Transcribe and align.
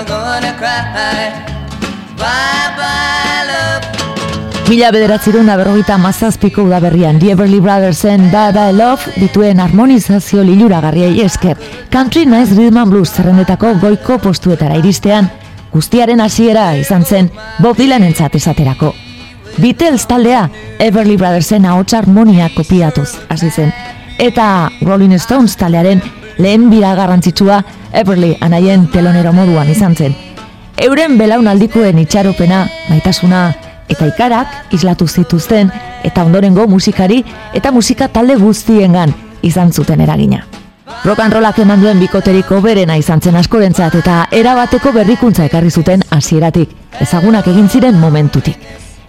I'm 0.00 0.06
gonna 0.06 0.56
cry. 0.56 1.30
Bye 2.16 2.70
bye 2.76 3.44
love. 3.48 4.68
Mila 4.68 4.88
bederatzerun 4.94 5.46
da 5.50 5.58
berrogeita 5.60 5.98
mazazpiko 6.00 6.62
udaberrian 6.64 7.18
Everly 7.20 7.58
Brothersen 7.60 8.30
Da 8.32 8.50
Da 8.50 8.70
Love 8.72 9.12
dituen 9.16 9.60
harmonizazio 9.60 10.42
liluragarriei 10.42 11.20
esker 11.20 11.58
Country 11.90 12.24
Nice 12.24 12.54
Rhythm 12.54 12.78
and 12.78 12.90
Blues 12.90 13.12
zerrendetako 13.12 13.74
goiko 13.82 14.16
postuetara 14.18 14.78
iristean 14.78 15.28
guztiaren 15.72 16.20
hasiera 16.20 16.76
izan 16.76 17.04
zen 17.04 17.28
Bob 17.58 17.76
Dylan 17.76 18.02
entzat 18.02 18.34
esaterako. 18.40 18.94
Beatles 19.58 20.06
taldea 20.06 20.48
Everly 20.78 21.18
Brothersen 21.18 21.66
ahots 21.66 21.92
harmonia 21.92 22.48
kopiatuz 22.56 23.18
hasi 23.28 23.50
zen 23.50 23.74
eta 24.18 24.70
Rolling 24.80 25.18
Stones 25.20 25.56
taldearen 25.60 26.00
lehen 26.40 26.70
bira 26.70 26.94
garrantzitsua 26.96 27.62
Everly 27.92 28.36
anaien 28.40 28.86
telonero 28.90 29.32
moduan 29.32 29.70
izan 29.70 29.96
zen. 29.96 30.14
Euren 30.80 31.18
belaunaldikoen 31.18 31.98
itxaropena, 32.00 32.64
maitasuna 32.88 33.50
eta 33.90 34.06
ikarak 34.06 34.72
islatu 34.72 35.08
zituzten 35.08 35.70
eta 36.04 36.24
ondorengo 36.24 36.66
musikari 36.70 37.24
eta 37.54 37.72
musika 37.72 38.08
talde 38.08 38.38
guztiengan 38.40 39.12
izan 39.42 39.72
zuten 39.72 40.00
eragina. 40.00 40.44
Rock 41.04 41.20
and 41.20 41.32
rollak 41.32 41.58
eman 41.58 41.80
duen 41.80 42.00
bikoteriko 42.00 42.60
berena 42.60 42.96
izan 42.96 43.20
zen 43.20 43.36
askorentzat 43.36 43.94
eta 44.00 44.26
erabateko 44.36 44.92
berrikuntza 44.92 45.46
ekarri 45.48 45.70
zuten 45.70 46.02
hasieratik, 46.10 46.70
ezagunak 47.00 47.46
egin 47.48 47.68
ziren 47.68 47.98
momentutik. 48.00 48.56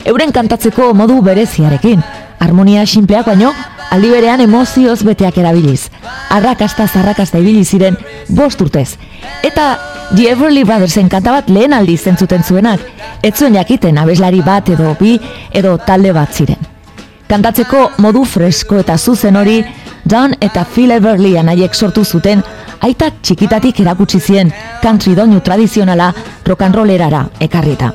Euren 0.06 0.32
kantatzeko 0.32 0.94
modu 0.98 1.22
bereziarekin, 1.22 2.02
harmonia 2.40 2.86
sinpleak 2.86 3.28
baino, 3.28 3.52
aldi 3.92 4.10
berean 4.10 4.42
emozioz 4.42 5.02
beteak 5.04 5.38
erabiliz. 5.38 5.90
Arrakasta 6.32 6.88
zarrakasta 6.88 7.40
ibili 7.40 7.66
ziren 7.66 7.98
bost 8.30 8.62
urtez. 8.62 8.96
Eta 9.44 9.78
The 10.16 10.32
Everly 10.32 10.64
Brothersen 10.64 11.10
kanta 11.10 11.32
bat 11.38 11.50
lehen 11.50 11.74
aldi 11.74 11.98
zentzuten 11.98 12.44
zuenak, 12.44 12.82
ez 13.24 13.36
zuen 13.36 13.56
jakiten 13.56 13.98
abeslari 13.98 14.42
bat 14.44 14.70
edo 14.70 14.96
bi 15.00 15.18
edo 15.54 15.78
talde 15.86 16.14
bat 16.16 16.34
ziren. 16.34 16.60
Kantatzeko 17.28 17.92
modu 18.04 18.26
fresko 18.28 18.82
eta 18.82 18.98
zuzen 18.98 19.38
hori, 19.40 19.62
John 20.04 20.36
eta 20.42 20.66
Phil 20.66 20.92
Everly 20.92 21.38
anaiek 21.40 21.76
sortu 21.76 22.04
zuten, 22.04 22.44
aitak 22.82 23.22
txikitatik 23.22 23.80
erakutsi 23.80 24.20
zien 24.20 24.52
country 24.82 25.16
doinu 25.16 25.40
tradizionala 25.40 26.14
rock 26.46 26.62
and 26.68 26.76
rollerara 26.76 27.26
ekarrita. 27.40 27.94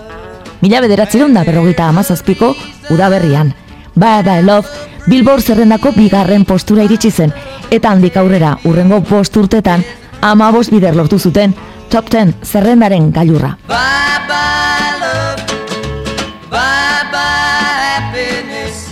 Mila 0.61 0.81
bederatzeron 0.81 1.35
da 1.35 1.45
berrogeita 1.45 1.89
amazazpiko 1.89 2.55
udaberrian. 2.91 3.53
Bye 3.97 4.23
Bye 4.23 4.43
Love, 4.43 4.69
Billboard 5.07 5.43
zerrendako 5.43 5.93
bigarren 5.97 6.45
postura 6.45 6.85
iritsi 6.85 7.11
zen, 7.11 7.33
eta 7.71 7.91
handik 7.91 8.17
aurrera 8.17 8.59
urrengo 8.65 9.01
bost 9.01 9.37
urtetan 9.37 9.85
ama 10.21 10.51
bost 10.53 10.71
bider 10.71 10.97
lortu 10.97 11.19
zuten 11.19 11.55
top 11.89 12.11
10 12.11 12.35
zerrendaren 12.45 13.13
gailurra. 13.13 13.57
Bye 13.69 14.21
bye 14.29 14.93
love. 15.01 15.43
Bye 16.51 17.09
bye 17.13 17.87
happiness. 17.95 18.89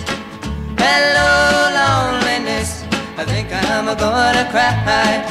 Hello 0.79 1.29
loneliness. 1.77 2.85
I 3.19 3.25
think 3.25 3.53
I'm 3.53 3.87
gonna 3.87 4.49
cry. 4.51 5.23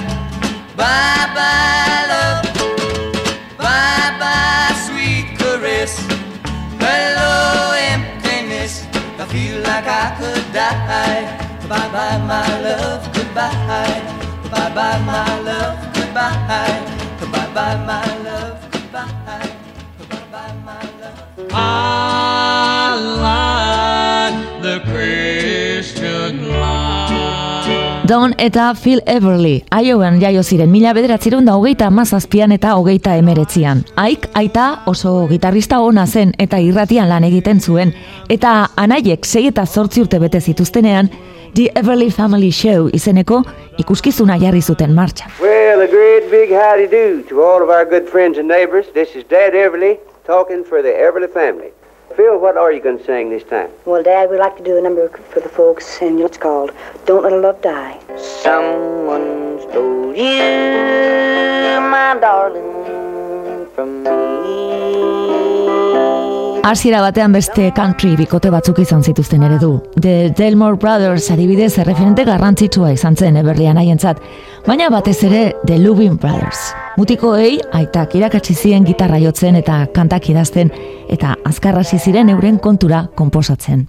Bye 0.78 1.28
bye 1.36 1.93
like 9.74 9.88
I 9.88 10.08
could 10.20 10.46
die. 10.54 11.22
Bye 11.70 11.90
bye 11.94 12.20
my 12.32 12.50
love. 12.66 13.02
Goodbye. 13.16 14.02
Bye 14.52 14.72
bye 14.78 15.00
my 15.10 15.32
love. 15.48 15.76
Goodbye. 15.96 16.70
Bye 17.34 17.50
bye 17.56 17.78
my 17.90 18.10
love. 18.28 18.58
Goodbye. 18.72 19.50
Bye 20.12 20.26
bye 20.34 20.56
my 20.68 20.84
love. 21.02 21.20
I 21.52 22.94
like 23.26 24.38
the 24.62 24.76
life. 24.92 25.23
Don 28.08 28.34
eta 28.38 28.74
Phil 28.76 29.00
Everly, 29.06 29.64
Iowan 29.72 30.18
jaio 30.20 30.42
ziren 30.44 30.68
mila 30.68 30.92
bederatzerun 30.92 31.46
da 31.48 31.54
hogeita 31.56 31.88
mazazpian 31.88 32.52
eta 32.52 32.74
hogeita 32.76 33.14
emeretzian. 33.16 33.86
Aik, 33.96 34.26
aita 34.36 34.66
oso 34.92 35.14
gitarrista 35.30 35.80
ona 35.80 36.04
zen 36.06 36.34
eta 36.38 36.60
irratian 36.60 37.08
lan 37.08 37.24
egiten 37.24 37.62
zuen. 37.62 37.94
Eta 38.28 38.52
anaiek 38.76 39.24
sei 39.24 39.46
eta 39.48 39.64
zortzi 39.66 40.04
urte 40.04 40.20
bete 40.20 40.42
zituztenean, 40.42 41.08
The 41.56 41.70
Everly 41.80 42.10
Family 42.12 42.52
Show 42.52 42.90
izeneko 42.92 43.40
ikuskizuna 43.80 44.36
jarri 44.42 44.62
zuten 44.62 44.92
martxan. 44.94 45.32
Well, 45.40 45.80
a 45.80 45.88
great 45.88 46.28
big 46.30 46.52
howdy 46.52 46.90
do 46.92 47.24
to 47.30 47.40
all 47.42 47.64
of 47.64 47.70
our 47.70 47.86
good 47.86 48.12
friends 48.12 48.38
and 48.38 48.50
neighbors. 48.50 48.92
This 48.94 49.16
is 49.16 49.24
Dad 49.30 49.56
Everly 49.56 49.96
talking 50.28 50.66
for 50.66 50.82
the 50.82 50.92
Everly 50.92 51.32
family. 51.32 51.72
Phil, 52.16 52.40
what 52.40 52.58
are 52.58 52.72
you 52.72 52.80
going 52.80 53.00
to 53.00 53.04
sing 53.04 53.32
this 53.32 53.44
time? 53.44 53.72
Well, 53.86 54.04
Dad, 54.04 54.30
we'd 54.30 54.38
like 54.38 54.56
to 54.58 54.64
do 54.64 54.78
a 54.78 54.82
number 54.82 55.10
for 55.10 55.40
the 55.40 55.50
folks, 55.50 56.00
and 56.02 56.20
it's 56.20 56.38
called 56.38 56.72
Don't 57.06 57.24
Let 57.24 57.34
a 57.34 57.38
Love 57.38 57.62
Die. 57.62 58.00
Someone 58.18 59.60
stole 59.62 60.16
you, 60.16 61.82
my 61.82 62.16
darling, 62.22 63.68
from 63.74 64.04
me. 64.04 66.23
Hasiera 66.64 67.02
batean 67.04 67.34
beste 67.36 67.66
country 67.76 68.14
bikote 68.16 68.48
batzuk 68.48 68.78
izan 68.80 69.02
zituzten 69.04 69.42
ere 69.44 69.58
du. 69.60 69.74
The 70.00 70.30
Delmore 70.38 70.78
Brothers 70.80 71.26
adibidez 71.34 71.74
erreferente 71.84 72.24
garrantzitsua 72.24 72.94
izan 72.96 73.18
zen 73.20 73.36
Everlyan 73.42 73.82
haientzat, 73.82 74.22
baina 74.64 74.88
batez 74.94 75.18
ere 75.28 75.42
The 75.68 75.76
Lubin 75.82 76.16
Brothers. 76.16 76.62
Mutikoei 76.96 77.58
aitak 77.76 78.16
irakatsi 78.16 78.56
zien 78.56 78.88
gitarra 78.88 79.20
jotzen 79.20 79.60
eta 79.60 79.82
kantak 79.92 80.30
idazten 80.32 80.72
eta 81.12 81.36
azkar 81.44 81.82
hasi 81.84 82.00
ziren 82.00 82.32
euren 82.32 82.64
kontura 82.64 83.10
konposatzen. 83.20 83.84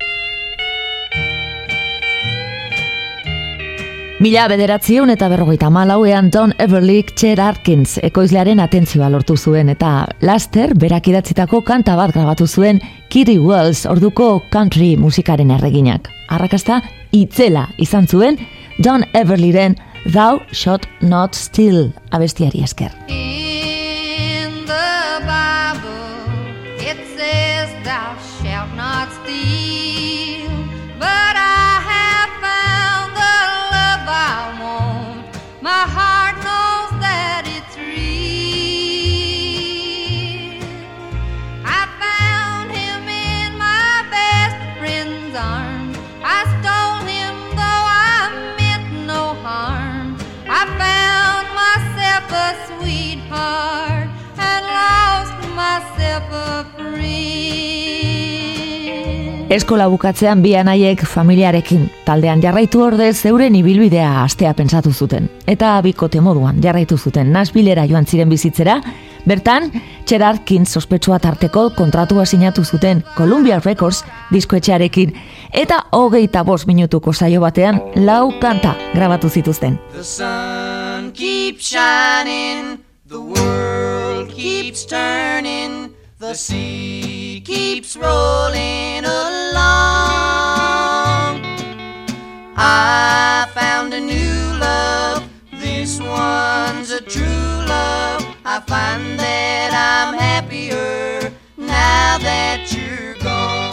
Mila 4.24 4.46
bederatziun 4.48 5.10
eta 5.12 5.26
berrogeita 5.28 5.68
malauean 5.68 6.30
Don 6.32 6.54
Everly 6.62 7.02
Cher 7.12 7.42
Atkins 7.44 7.98
ekoizlearen 8.08 8.62
atentzioa 8.64 9.10
lortu 9.12 9.36
zuen 9.36 9.68
eta 9.68 9.90
laster 10.24 10.72
berak 10.80 11.10
idatzitako 11.12 11.60
kanta 11.66 11.92
bat 11.98 12.14
grabatu 12.16 12.46
zuen 12.48 12.80
Kitty 13.12 13.36
Wells 13.36 13.84
orduko 13.84 14.40
country 14.48 14.94
musikaren 14.96 15.52
erreginak. 15.58 16.08
Arrakasta 16.32 16.80
itzela 17.12 17.66
izan 17.76 18.08
zuen 18.08 18.40
Don 18.78 19.04
Everlyren 19.12 19.76
Thou 20.06 20.40
Shot 20.52 20.88
Not 21.02 21.36
Still 21.36 21.90
abestiari 22.08 22.64
esker. 22.64 22.96
Sweetheart 53.44 54.08
and 54.38 54.66
lost 54.66 55.34
myself 55.56 56.24
a 56.32 56.64
friend. 56.76 56.84
Eskola 59.50 59.88
bukatzean 59.88 60.42
bi 60.42 60.54
anaiek 60.56 61.04
familiarekin 61.06 61.90
taldean 62.06 62.40
jarraitu 62.42 62.80
ordez 62.82 63.26
euren 63.28 63.54
ibilbidea 63.54 64.22
astea 64.24 64.54
pentsatu 64.54 64.92
zuten. 64.92 65.30
Eta 65.46 65.80
bikote 65.82 66.20
moduan 66.20 66.62
jarraitu 66.62 66.98
zuten 66.98 67.32
Nashvillera 67.32 67.84
joan 67.86 68.06
ziren 68.06 68.28
bizitzera, 68.28 68.80
bertan 69.28 69.70
Cherarkin 70.04 70.66
sospetsua 70.66 71.18
tarteko 71.18 71.70
kontratua 71.76 72.26
sinatu 72.26 72.64
zuten 72.64 73.04
Columbia 73.16 73.60
Records 73.64 74.04
diskoetxearekin 74.32 75.14
eta 75.52 75.84
hogeita 75.92 76.42
bost 76.44 76.66
minutuko 76.66 77.12
saio 77.12 77.40
batean 77.40 77.80
lau 77.96 78.32
kanta 78.40 78.74
grabatu 78.94 79.28
zituzten. 79.28 79.78
The 79.92 80.02
sun 80.02 81.12
keeps 81.12 81.70
shining, 81.70 82.78
the 83.06 83.20
world 83.20 84.30
keeps 84.30 84.86
turning, 84.86 85.94
the 86.18 86.32
sea 86.32 87.42
keeps 87.44 87.96
rolling 87.96 89.04
along. 89.04 89.54
I 92.56 93.46
found 93.52 93.92
a 93.92 94.00
new 94.00 94.58
love, 94.58 95.28
this 95.52 96.00
one's 96.00 96.90
a 96.90 97.00
true 97.02 97.24
love. 97.24 98.24
I 98.46 98.60
find 98.60 99.18
that 99.18 99.72
I'm 99.74 100.14
happier 100.18 101.30
now 101.58 102.18
that. 102.18 102.73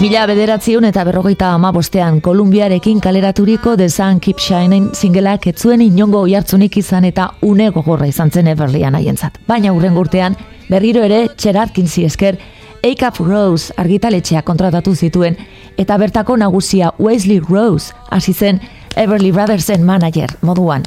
Mila 0.02 0.24
bederatziun 0.26 0.88
eta 0.88 1.04
berrogeita 1.06 1.52
amabostean 1.54 2.24
Kolumbiarekin 2.26 2.98
kaleraturiko 3.00 3.76
The 3.78 3.86
Sun 3.90 4.20
Keep 4.20 4.40
Shining 4.42 4.88
singelak 4.98 5.46
etzuen 5.52 5.84
inongo 5.86 6.24
oihartzunik 6.26 6.80
izan 6.82 7.06
eta 7.06 7.28
une 7.46 7.68
gogorra 7.70 8.08
izan 8.10 8.32
zen 8.34 8.50
Everlyan 8.50 8.98
haientzat. 8.98 9.38
Baina 9.46 9.70
hurrengo 9.70 10.02
urtean 10.02 10.34
Berriro 10.72 11.04
ere, 11.06 11.28
Gerard 11.38 11.70
Kinsey 11.76 12.08
esker, 12.10 12.40
Eikaf 12.82 13.20
Rose 13.22 13.76
argitaletxea 13.78 14.42
kontratatu 14.42 14.96
zituen, 14.96 15.38
eta 15.78 16.00
bertako 16.02 16.38
nagusia 16.38 16.96
Wesley 16.98 17.38
Rose 17.40 17.94
hasi 18.10 18.34
zen 18.34 18.58
Everly 18.96 19.30
Brothersen 19.32 19.86
manager 19.86 20.34
moduan. 20.42 20.82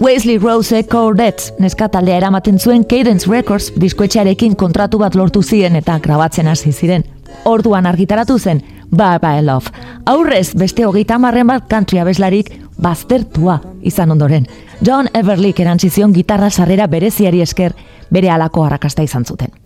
Wesley 0.00 0.38
Rose 0.38 0.84
Cordettes 0.84 1.54
neskataldea 1.58 2.18
eramaten 2.18 2.58
zuen 2.58 2.84
Cadence 2.84 3.30
Records 3.30 3.72
diskoetxearekin 3.80 4.56
kontratu 4.56 4.98
bat 5.00 5.14
lortu 5.16 5.42
ziren 5.42 5.76
eta 5.76 5.98
grabatzen 6.04 6.48
hasi 6.52 6.72
ziren. 6.72 7.04
Orduan 7.44 7.86
argitaratu 7.86 8.38
zen 8.38 8.62
Bye 8.90 9.18
Bye 9.22 9.42
Love. 9.42 9.72
Aurrez 10.04 10.54
beste 10.54 10.84
hogeita 10.86 11.18
marren 11.18 11.48
bat 11.48 11.64
country 11.70 11.98
abeslarik 11.98 12.52
baztertua 12.76 13.60
izan 13.82 14.12
ondoren. 14.12 14.46
John 14.82 15.08
Everlick 15.14 15.60
erantzizion 15.60 16.12
gitarra 16.12 16.50
sarrera 16.50 16.86
bereziari 16.86 17.40
esker 17.40 17.72
bere 18.10 18.30
alako 18.30 18.66
arrakasta 18.66 19.02
izan 19.02 19.24
zuten. 19.24 19.65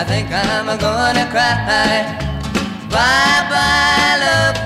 I 0.00 0.04
think 0.04 0.30
I'm 0.32 0.64
gonna 0.78 1.26
cry. 1.26 2.06
Bye 2.88 3.42
bye 3.50 4.16
love, 4.22 4.56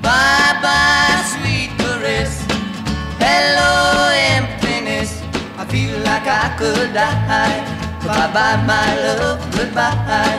bye 0.00 0.54
bye 0.62 1.18
sweet 1.32 1.70
caress. 1.76 2.46
Hello 3.18 4.08
emptiness, 4.38 5.20
I 5.58 5.64
feel 5.66 5.98
like 6.04 6.28
I 6.28 6.54
could 6.56 6.94
die. 6.94 7.80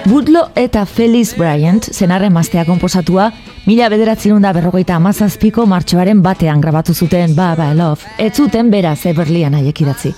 Woodlow 0.09 0.47
eta 0.55 0.85
Felix 0.85 1.35
Bryant, 1.35 1.83
zenarren 1.83 2.33
maztea 2.33 2.65
komposatua, 2.65 3.31
mila 3.67 3.89
bederatzen 3.91 4.41
da 4.41 4.53
berrogeita 4.55 4.95
amazazpiko 4.95 5.67
martxoaren 5.67 6.23
batean 6.23 6.61
grabatu 6.61 6.95
zuten 6.95 7.35
Ba 7.35 7.55
Ba 7.55 7.73
Love. 7.75 8.01
Ez 8.17 8.33
zuten 8.35 8.71
beraz 8.71 9.05
Everlyan 9.05 9.53
haiek 9.59 9.81
idatzi. 9.81 10.15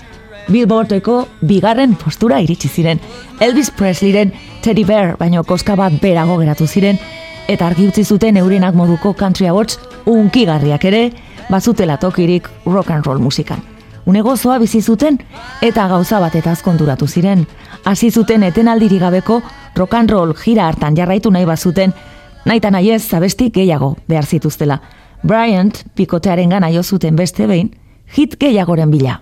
Billboardeko 0.47 1.27
bigarren 1.41 1.95
postura 1.95 2.39
iritsi 2.43 2.67
ziren. 2.67 2.99
Elvis 3.39 3.71
Presleyren 3.71 4.33
Teddy 4.61 4.83
Bear 4.83 5.15
baino 5.19 5.43
koska 5.43 5.75
bat 5.75 5.93
berago 6.01 6.37
geratu 6.37 6.67
ziren, 6.67 6.99
eta 7.47 7.67
argi 7.67 7.87
utzi 7.87 8.03
zuten 8.03 8.37
eurenak 8.37 8.75
moduko 8.75 9.13
country 9.13 9.47
awards 9.47 9.79
unkigarriak 10.05 10.85
ere, 10.85 11.03
bazutela 11.49 11.97
tokirik 11.97 12.49
rock 12.65 12.91
and 12.91 13.05
roll 13.05 13.19
musikan. 13.19 13.63
Une 14.05 14.21
gozoa 14.21 14.57
bizi 14.59 14.81
zuten 14.81 15.17
eta 15.61 15.87
gauza 15.87 16.19
bat 16.19 16.35
eta 16.35 16.51
azkonturatu 16.51 17.07
ziren. 17.07 17.45
Hasi 17.85 18.11
zuten 18.11 18.43
etenaldirik 18.43 18.99
gabeko 18.99 19.41
rock 19.75 19.93
and 19.93 20.11
roll 20.11 20.33
jira 20.33 20.67
hartan 20.67 20.95
jarraitu 20.95 21.31
nahi 21.31 21.45
bazuten, 21.45 21.93
naita 22.45 22.71
nahi 22.71 22.91
ez 22.91 23.03
zabesti 23.07 23.49
gehiago 23.49 23.95
behar 24.07 24.25
zituztela. 24.25 24.81
Bryant 25.23 25.85
pikotearen 25.95 26.49
gana 26.49 26.71
jo 26.71 26.83
zuten 26.83 27.15
beste 27.15 27.47
behin, 27.47 27.71
hit 28.17 28.35
gehiagoren 28.39 28.91
bila. 28.91 29.21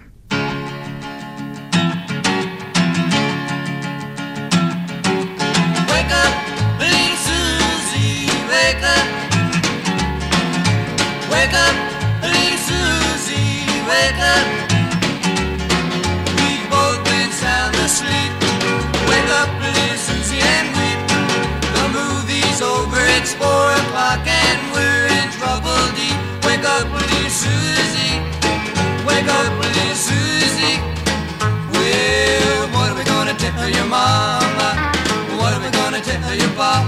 Gonna 36.31 36.43
your 36.43 36.55
pop? 36.55 36.85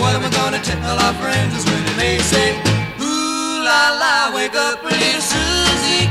What 0.00 0.16
are 0.16 0.20
we 0.20 0.30
gonna 0.30 0.58
tell 0.58 0.98
our 0.98 1.14
friends 1.14 1.64
when 1.64 1.84
they 1.96 2.18
say, 2.18 2.58
Ooh 3.00 3.62
la 3.62 3.90
la, 4.02 4.34
wake 4.34 4.54
up, 4.54 4.82
little 4.82 5.20
Susie, 5.20 6.08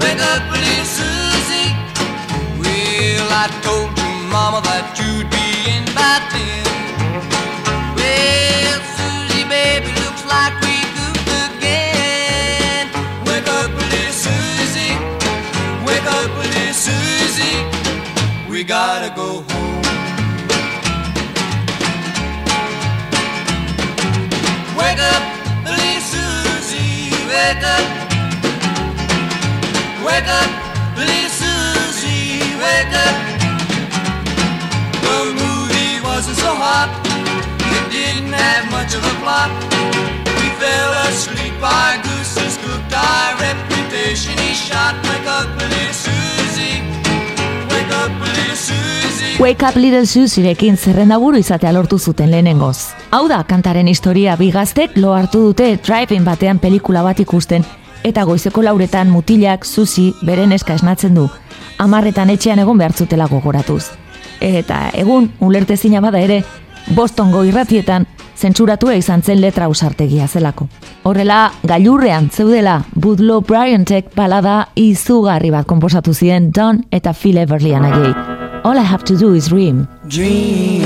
wake 0.00 0.20
up, 0.32 0.42
little 0.50 0.84
Susie. 0.84 1.70
Well, 2.58 3.28
I 3.30 3.46
told 3.62 3.90
your 3.96 4.16
mama 4.34 4.60
that 4.66 4.98
you'd 4.98 5.30
be 5.30 5.46
in 5.70 5.84
by 5.94 6.18
ten. 6.32 6.66
Well, 7.94 8.78
Susie, 8.98 9.46
baby, 9.46 9.90
looks 10.02 10.24
like 10.26 10.54
we 10.66 10.74
goofed 10.96 11.30
again. 11.46 12.90
Wake 13.24 13.46
up, 13.46 13.70
little 13.70 14.14
Susie, 14.26 14.94
wake 15.86 16.08
up, 16.10 16.30
little 16.42 16.74
Susie. 16.74 17.58
We 18.50 18.64
gotta 18.64 19.14
go 19.14 19.49
wake 27.30 27.64
up. 27.76 27.86
Wake 30.06 30.30
up, 30.40 30.50
little 30.98 31.30
Susie, 31.30 32.42
wake 32.58 32.94
up. 33.06 33.16
The 35.04 35.18
movie 35.38 36.00
wasn't 36.02 36.38
so 36.38 36.52
hot, 36.54 36.90
it 37.76 37.84
didn't 37.92 38.32
have 38.32 38.64
much 38.70 38.94
of 38.94 39.02
a 39.04 39.14
plot. 39.22 39.50
We 40.38 40.46
fell 40.60 40.92
asleep, 41.06 41.54
our 41.62 41.94
gooses 42.02 42.56
cooked, 42.64 42.92
our 42.92 43.36
reputation 43.38 44.36
he 44.38 44.52
shot. 44.54 44.94
Wake 45.04 45.28
up, 45.28 45.48
little 45.60 45.92
Susie, 45.92 46.29
wake 49.40 49.64
up, 49.66 49.74
little 49.76 49.90
Little 49.90 50.06
Susierekin 50.06 50.76
zerrendaburu 50.76 51.38
izatea 51.38 51.72
lortu 51.72 51.98
zuten 51.98 52.30
lehenengoz. 52.30 52.78
Hau 53.10 53.28
da 53.28 53.42
kantaren 53.44 53.88
historia 53.88 54.36
bigaztek 54.36 54.96
lo 54.96 55.14
hartu 55.14 55.40
dute 55.40 55.78
drive-in 55.86 56.24
batean 56.24 56.58
pelikula 56.58 57.02
bat 57.02 57.20
ikusten, 57.20 57.64
eta 58.04 58.24
goizeko 58.24 58.62
lauretan 58.62 59.08
mutilak 59.10 59.64
Susi 59.64 60.14
beren 60.26 60.52
eska 60.52 60.74
esnatzen 60.74 61.14
du, 61.14 61.28
amarretan 61.78 62.30
etxean 62.30 62.58
egon 62.58 62.78
behartzutela 62.78 63.26
gogoratuz. 63.26 63.84
Eta 64.40 64.90
egun, 64.94 65.32
ulertezina 65.40 66.00
bada 66.00 66.20
ere, 66.20 66.44
Bostongo 66.94 67.44
irratietan 67.44 68.06
zentsuratua 68.40 68.94
izan 68.96 69.22
zen 69.22 69.40
letra 69.40 69.66
ausartegia 69.68 70.26
zelako. 70.28 70.66
Horrela, 71.04 71.50
gailurrean 71.62 72.30
zeudela 72.30 72.78
Budlow 72.94 73.42
Bryantek 73.44 74.14
balada 74.16 74.68
izugarri 74.80 75.50
bat 75.52 75.68
konposatu 75.68 76.14
ziren 76.14 76.50
Don 76.56 76.84
eta 76.90 77.12
Phil 77.12 77.38
Everlyan 77.42 77.84
aiei. 77.84 78.14
All 78.64 78.78
I 78.78 78.84
have 78.84 79.04
to 79.04 79.16
do 79.16 79.34
is 79.34 79.48
dream. 79.48 79.86
Dream, 80.08 80.80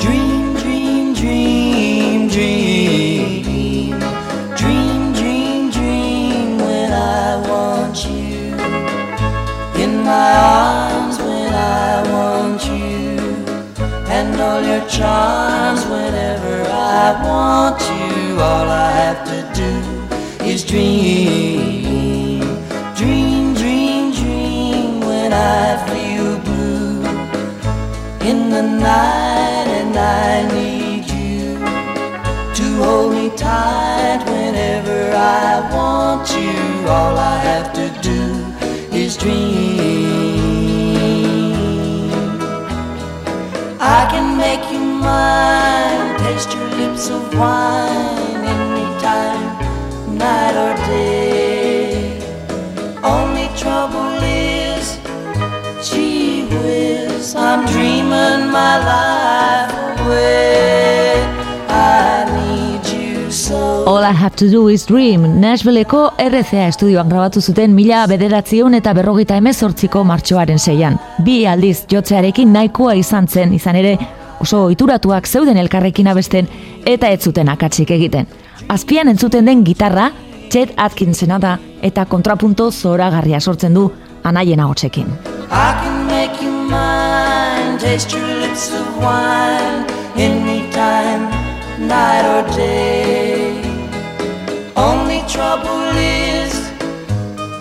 dream, 0.00 0.54
dream, 0.54 1.14
dream, 1.14 2.28
dream. 2.28 4.00
Dream, 4.56 5.12
dream, 5.12 5.70
dream 5.70 6.58
when 6.58 6.92
I 6.92 7.40
want 7.48 8.04
you. 8.04 8.56
In 9.82 10.02
my 10.04 10.32
arms 10.36 10.83
all 14.54 14.62
your 14.62 14.86
charms 14.86 15.84
whenever 15.86 16.56
I 16.70 17.20
want 17.26 17.80
you. 17.80 18.40
All 18.40 18.68
I 18.68 18.90
have 19.02 19.20
to 19.32 19.40
do 19.60 19.72
is 20.44 20.64
dream. 20.64 22.40
Dream, 22.94 23.54
dream, 23.54 24.12
dream 24.12 25.00
when 25.00 25.32
I 25.32 25.64
feel 25.88 26.38
blue 26.48 27.02
in 28.30 28.50
the 28.50 28.62
night 28.62 29.68
and 29.80 29.96
I 29.96 30.46
need 30.58 31.04
you 31.18 31.58
to 32.58 32.66
hold 32.84 33.12
me 33.12 33.30
tight 33.36 34.22
whenever 34.26 35.00
I 35.16 35.68
want 35.74 36.30
you. 36.30 36.88
All 36.88 37.16
I 37.18 37.36
have 37.50 37.72
to 37.80 37.86
do 38.08 38.20
is 38.96 39.16
dream. 39.16 40.23
I 43.86 44.06
can 44.10 44.38
make 44.38 44.64
you 44.72 44.80
mine, 44.80 46.18
taste 46.20 46.54
your 46.54 46.68
lips 46.80 47.10
of 47.10 47.22
wine 47.38 48.42
anytime, 48.56 50.16
night 50.16 50.56
or 50.64 50.74
day. 50.86 52.18
Only 53.02 53.48
trouble 53.58 54.22
is 54.22 54.98
Gee 55.86 56.46
whiz, 56.48 57.34
I'm 57.34 57.66
dreaming 57.66 58.50
my 58.50 58.74
life 58.90 60.00
away. 60.00 60.53
All 63.86 64.02
I 64.02 64.12
Have 64.12 64.34
to 64.36 64.50
Do 64.50 64.68
is 64.68 64.86
Dream, 64.88 65.40
Nashvilleko 65.40 66.14
RCA 66.18 66.68
estudioan 66.70 67.08
grabatu 67.08 67.42
zuten 67.44 67.74
mila 67.76 68.06
bederatzion 68.08 68.72
eta 68.78 68.94
berrogeita 68.96 69.36
emezortziko 69.36 70.00
martxoaren 70.08 70.58
zeian. 70.58 70.96
Bi 71.24 71.42
aldiz 71.44 71.84
jotzearekin 71.92 72.52
nahikoa 72.52 72.94
izan 72.96 73.28
zen, 73.28 73.52
izan 73.52 73.76
ere 73.76 73.98
oso 74.40 74.62
ohituratuak 74.70 75.28
zeuden 75.28 75.60
elkarrekin 75.60 76.08
abesten 76.08 76.48
eta 76.86 77.10
ez 77.12 77.20
zuten 77.28 77.48
akatsik 77.52 77.90
egiten. 77.90 78.26
Azpian 78.72 79.08
entzuten 79.12 79.44
den 79.44 79.64
gitarra, 79.66 80.10
Chet 80.48 80.72
Atkinsena 80.76 81.38
da 81.38 81.58
eta 81.82 82.06
kontrapunto 82.06 82.70
zoragarria 82.72 83.40
sortzen 83.40 83.74
du 83.74 83.90
anaien 84.24 84.60
mine, 86.64 87.78
taste 87.78 88.16
your 88.16 88.26
lips 88.40 88.72
of 88.72 88.96
wine, 88.96 89.84
anytime, 90.16 91.28
night 91.86 92.24
or 92.24 92.56
day. 92.56 93.13
Trouble 95.26 95.96
is, 95.96 96.54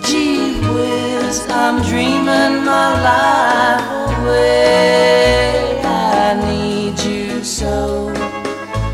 gee 0.06 0.60
whiz, 0.76 1.48
I'm 1.50 1.82
dreaming 1.82 2.64
my 2.66 2.90
life 3.10 3.88
away. 4.20 5.82
I 5.84 6.36
need 6.46 7.00
you 7.00 7.44
so 7.44 8.12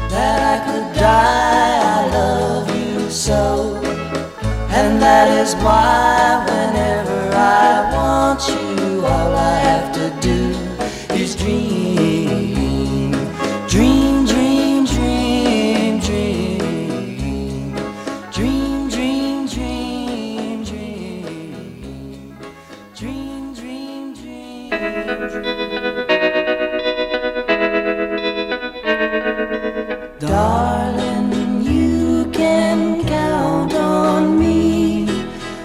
that 0.10 0.40
I 0.54 0.58
could 0.66 1.00
die. 1.00 1.82
I 1.98 2.10
love 2.12 2.70
you 2.76 3.10
so. 3.10 3.76
And 4.70 5.02
that 5.02 5.28
is 5.42 5.56
why 5.56 6.46
Darling, 30.40 31.64
you 31.64 32.32
can 32.32 33.06
count 33.06 33.74
on 33.74 34.40
me 34.40 35.06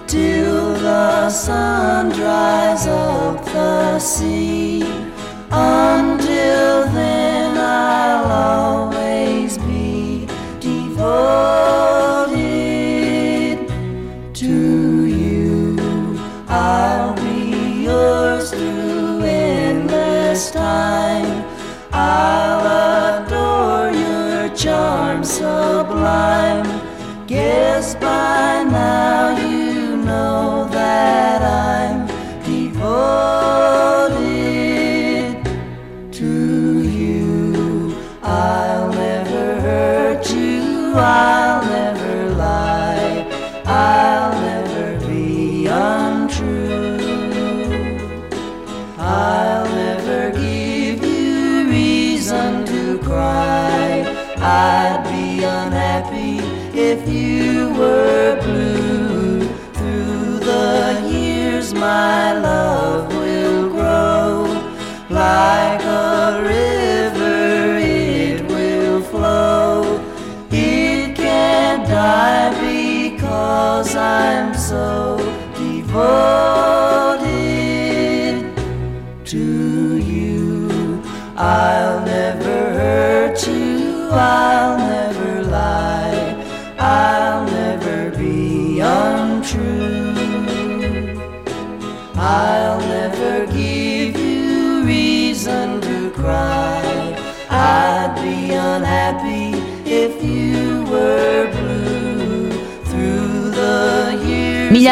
till 0.08 0.74
the 0.88 1.30
sun 1.30 2.08
dries 2.08 2.84
up 2.88 3.44
the 3.44 4.00
sea. 4.00 4.33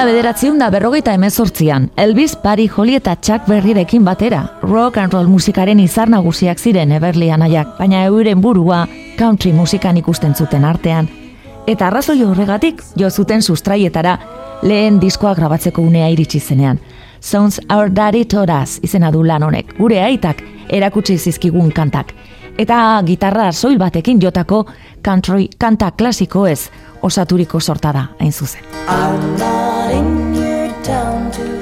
Mila 0.03 0.17
bederatziun 0.17 0.57
da 0.59 0.67
berrogeita 0.67 1.13
emezortzian, 1.15 1.85
Elvis, 1.97 2.33
Pari, 2.35 2.65
Holly 2.67 2.97
eta 2.99 3.13
Chuck 3.23 3.45
Berrirekin 3.47 4.03
batera. 4.03 4.41
Rock 4.63 4.97
and 4.99 5.13
roll 5.13 5.29
musikaren 5.31 5.79
izar 5.79 6.11
nagusiak 6.11 6.59
ziren 6.59 6.91
Everly 6.91 7.29
anaiak, 7.31 7.77
baina 7.79 8.01
euren 8.09 8.41
burua 8.43 8.81
country 9.15 9.53
musikan 9.53 10.01
ikusten 10.01 10.35
zuten 10.35 10.65
artean. 10.67 11.07
Eta 11.71 11.87
arrazoi 11.87 12.19
horregatik 12.25 12.83
jo 12.99 13.11
zuten 13.11 13.43
sustraietara 13.43 14.17
lehen 14.63 14.99
diskoa 15.01 15.37
grabatzeko 15.39 15.83
unea 15.87 16.09
iritsi 16.11 16.41
zenean. 16.41 16.81
Sounds 17.21 17.61
Our 17.71 17.95
Daddy 17.95 18.27
Us 18.65 18.81
izena 18.83 19.13
du 19.13 19.23
lan 19.23 19.43
honek, 19.43 19.77
gure 19.79 20.03
aitak 20.03 20.43
erakutsi 20.69 21.17
zizkigun 21.17 21.71
kantak. 21.71 22.13
Eta 22.59 23.01
gitarra 23.07 23.53
soil 23.53 23.79
batekin 23.79 24.19
jotako 24.21 24.67
country 25.01 25.49
kanta 25.59 25.93
klasiko 25.93 26.47
ez 26.49 26.71
osaturiko 27.03 27.61
sorta 27.61 27.93
da, 27.93 28.07
hain 28.19 28.33
zuzen. 28.33 29.82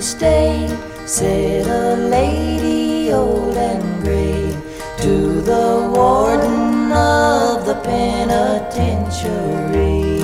Stay, 0.00 0.66
said 1.06 1.66
a 1.66 1.96
lady 1.96 3.12
old 3.12 3.56
and 3.56 4.02
gray 4.02 4.56
to 4.98 5.40
the 5.42 5.90
warden 5.94 6.90
of 6.92 7.66
the 7.66 7.74
penitentiary. 7.84 10.20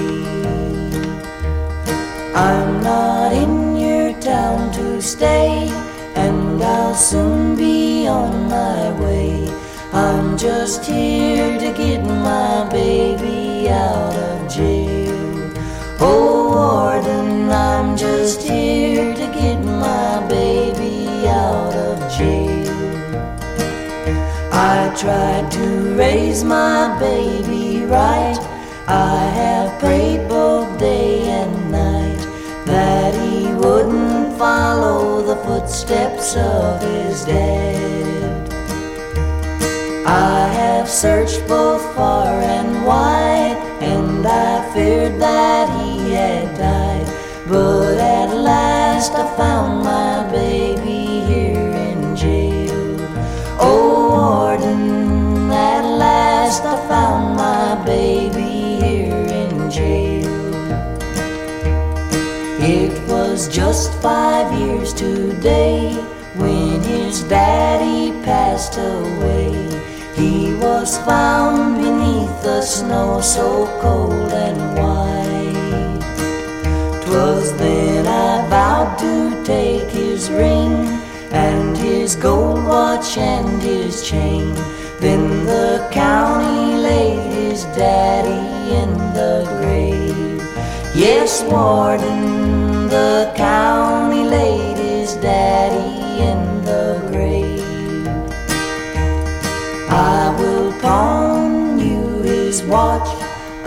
I'm 2.35 2.83
not 2.83 3.33
in 3.33 3.77
your 3.77 4.13
town 4.21 4.73
to 4.73 5.01
stay, 5.03 5.69
and 6.15 6.63
I'll 6.63 6.95
soon 6.95 7.57
be 7.57 8.07
on 8.07 8.49
my 8.49 8.93
way. 9.01 9.51
I'm 9.93 10.39
just 10.39 10.85
here 10.85 11.59
to 11.59 11.73
get 11.73 12.05
my 12.05 12.69
baby 12.71 13.69
out 13.69 14.15
of 14.15 14.49
jail. 14.53 15.53
Oh, 16.01 16.51
warden, 16.55 17.51
I'm 17.51 17.97
just 17.97 18.43
here 18.43 18.66
tried 24.99 25.51
to 25.53 25.95
raise 25.95 26.43
my 26.43 26.99
baby 26.99 27.85
right. 27.85 28.39
I 28.89 29.19
have 29.41 29.79
prayed 29.79 30.27
both 30.27 30.79
day 30.79 31.21
and 31.29 31.71
night 31.71 32.23
that 32.65 33.13
he 33.15 33.53
wouldn't 33.53 34.39
follow 34.39 35.21
the 35.21 35.37
footsteps 35.45 36.35
of 36.37 36.81
his 36.81 37.27
dad. 37.27 38.53
I 40.07 40.49
have 40.49 40.89
searched 40.89 41.47
both 41.47 41.83
far 41.95 42.41
and 42.41 42.87
wide, 42.87 43.59
and 43.83 44.27
I 44.27 44.73
feared 44.73 45.21
that 45.21 45.69
he 45.79 46.15
had 46.15 46.57
died. 46.57 47.07
But 47.47 47.99
at 47.99 48.35
last 48.35 49.13
I 49.13 49.37
found 49.37 49.85
my 49.85 50.33
baby 50.33 50.66
was 63.37 63.49
just 63.49 63.93
five 64.01 64.51
years 64.59 64.95
today 64.95 65.93
when 66.37 66.81
his 66.81 67.23
daddy 67.25 68.11
passed 68.25 68.79
away. 68.79 69.53
He 70.15 70.55
was 70.55 70.97
found 71.05 71.77
beneath 71.77 72.35
the 72.43 72.63
snow 72.63 73.21
so 73.21 73.67
cold 73.83 74.33
and 74.33 74.59
white. 74.79 76.01
'Twas 77.03 77.53
then 77.59 78.07
I 78.07 78.49
vowed 78.49 78.99
to 79.05 79.45
take 79.45 79.91
his 79.91 80.31
ring 80.31 80.75
and 81.31 81.77
his 81.77 82.17
gold 82.17 82.65
watch 82.65 83.19
and 83.19 83.61
his 83.61 84.03
chain. 84.09 84.55
Then 84.99 85.45
the 85.45 85.87
county 85.93 86.79
laid 86.89 87.21
his 87.35 87.65
daddy 87.77 88.45
in 88.81 88.91
the 89.19 89.35
grave. 89.61 90.41
Yes, 90.95 91.43
Warden, 91.43 92.66
the 92.97 93.31
county 93.37 94.25
laid 94.25 94.79
his 94.79 95.17
daddy 95.17 95.93
in 96.31 96.41
the 96.69 96.87
grave. 97.11 98.07
I 100.15 100.35
will 100.39 100.73
pawn 100.81 101.79
you 101.79 102.01
his 102.23 102.63
watch. 102.63 103.11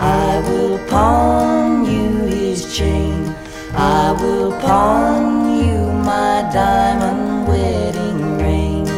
I 0.00 0.28
will 0.48 0.78
pawn 0.94 1.84
you 1.92 2.08
his 2.38 2.60
chain. 2.76 3.18
I 3.72 4.04
will 4.20 4.52
pawn 4.66 5.24
you 5.62 5.78
my 6.12 6.34
diamond 6.52 7.46
wedding 7.50 8.20
ring. 8.44 8.88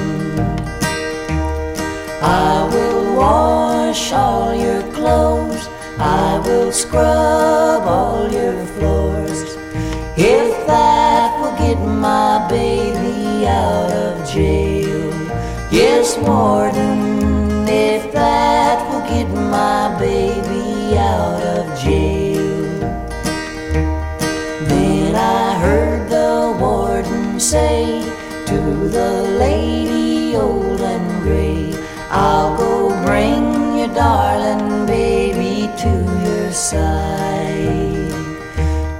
I 2.22 2.54
will 2.72 3.04
wash 3.22 4.04
all 4.12 4.54
your 4.66 4.82
clothes. 4.96 5.64
I 5.98 6.38
will 6.46 6.72
scrub 6.72 7.41
Warden, 16.18 17.66
if 17.66 18.12
that 18.12 18.86
will 18.90 19.00
get 19.08 19.28
my 19.28 19.98
baby 19.98 20.96
out 20.98 21.42
of 21.42 21.78
jail. 21.80 22.78
Then 24.68 25.14
I 25.14 25.58
heard 25.58 26.10
the 26.10 26.56
warden 26.60 27.40
say 27.40 28.02
to 28.46 28.58
the 28.88 29.22
lady 29.38 30.36
old 30.36 30.80
and 30.80 31.22
gray, 31.22 31.72
I'll 32.10 32.56
go 32.56 32.90
bring 33.06 33.78
your 33.78 33.92
darling 33.94 34.86
baby 34.86 35.70
to 35.82 35.92
your 36.26 36.52
side. 36.52 38.12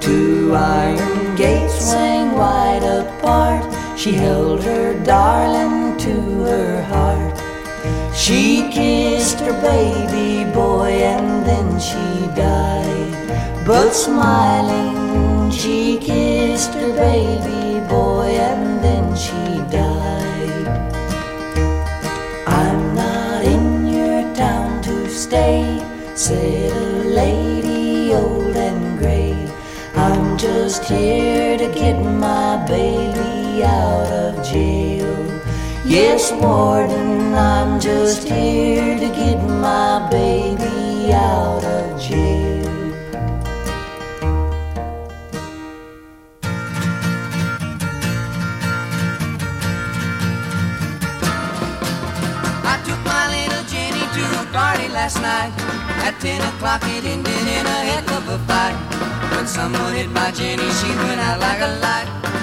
Two 0.01 0.55
iron 0.55 1.35
gates 1.35 1.91
swing 1.91 2.31
wide 2.33 2.83
apart. 2.83 3.63
She 3.97 4.13
held 4.13 4.63
her 4.63 4.93
darling. 5.05 5.82
She 8.25 8.69
kissed 8.71 9.41
her 9.41 9.61
baby 9.61 10.49
boy 10.53 10.91
and 10.91 11.45
then 11.45 11.77
she 11.77 12.25
died. 12.33 13.65
But 13.67 13.91
smiling, 13.91 15.51
she 15.51 15.97
kissed 15.97 16.73
her 16.73 16.93
baby 16.93 17.85
boy 17.89 18.27
and 18.39 18.81
then 18.81 19.13
she 19.13 19.59
died. 19.69 20.67
I'm 22.47 22.95
not 22.95 23.43
in 23.43 23.87
your 23.87 24.33
town 24.33 24.81
to 24.83 25.09
stay, 25.09 25.85
said 26.15 26.71
a 26.71 27.03
lady 27.03 28.13
old 28.13 28.55
and 28.55 28.99
gray. 28.99 29.35
I'm 29.95 30.37
just 30.37 30.85
here 30.85 31.57
to 31.57 31.67
get 31.73 32.01
my 32.01 32.65
baby 32.67 33.65
out 33.65 34.07
of 34.13 34.45
jail. 34.45 34.92
Yes, 35.85 36.31
Warden, 36.31 37.33
I'm 37.35 37.77
just 37.77 38.25
here 38.25 38.97
to 38.97 39.05
get 39.07 39.35
my 39.43 40.07
baby 40.09 41.11
out 41.11 41.61
of 41.61 42.01
jail. 42.01 42.63
I 52.63 52.81
took 52.85 53.03
my 53.03 53.27
little 53.27 53.63
Jenny 53.67 53.99
to 53.99 54.23
a 54.39 54.45
party 54.53 54.87
last 54.87 55.21
night. 55.21 55.51
At 55.99 56.17
10 56.21 56.39
o'clock 56.55 56.81
it 56.85 57.03
ended 57.03 57.27
in 57.27 57.65
a 57.65 57.79
heck 57.91 58.09
of 58.09 58.29
a 58.29 58.39
fight. 58.47 58.75
When 59.35 59.45
someone 59.45 59.93
hit 59.95 60.09
my 60.11 60.31
Jenny, 60.31 60.69
she 60.79 60.87
went 61.03 61.19
out 61.19 61.41
like 61.41 61.59
a 61.59 61.79
light. 61.81 62.42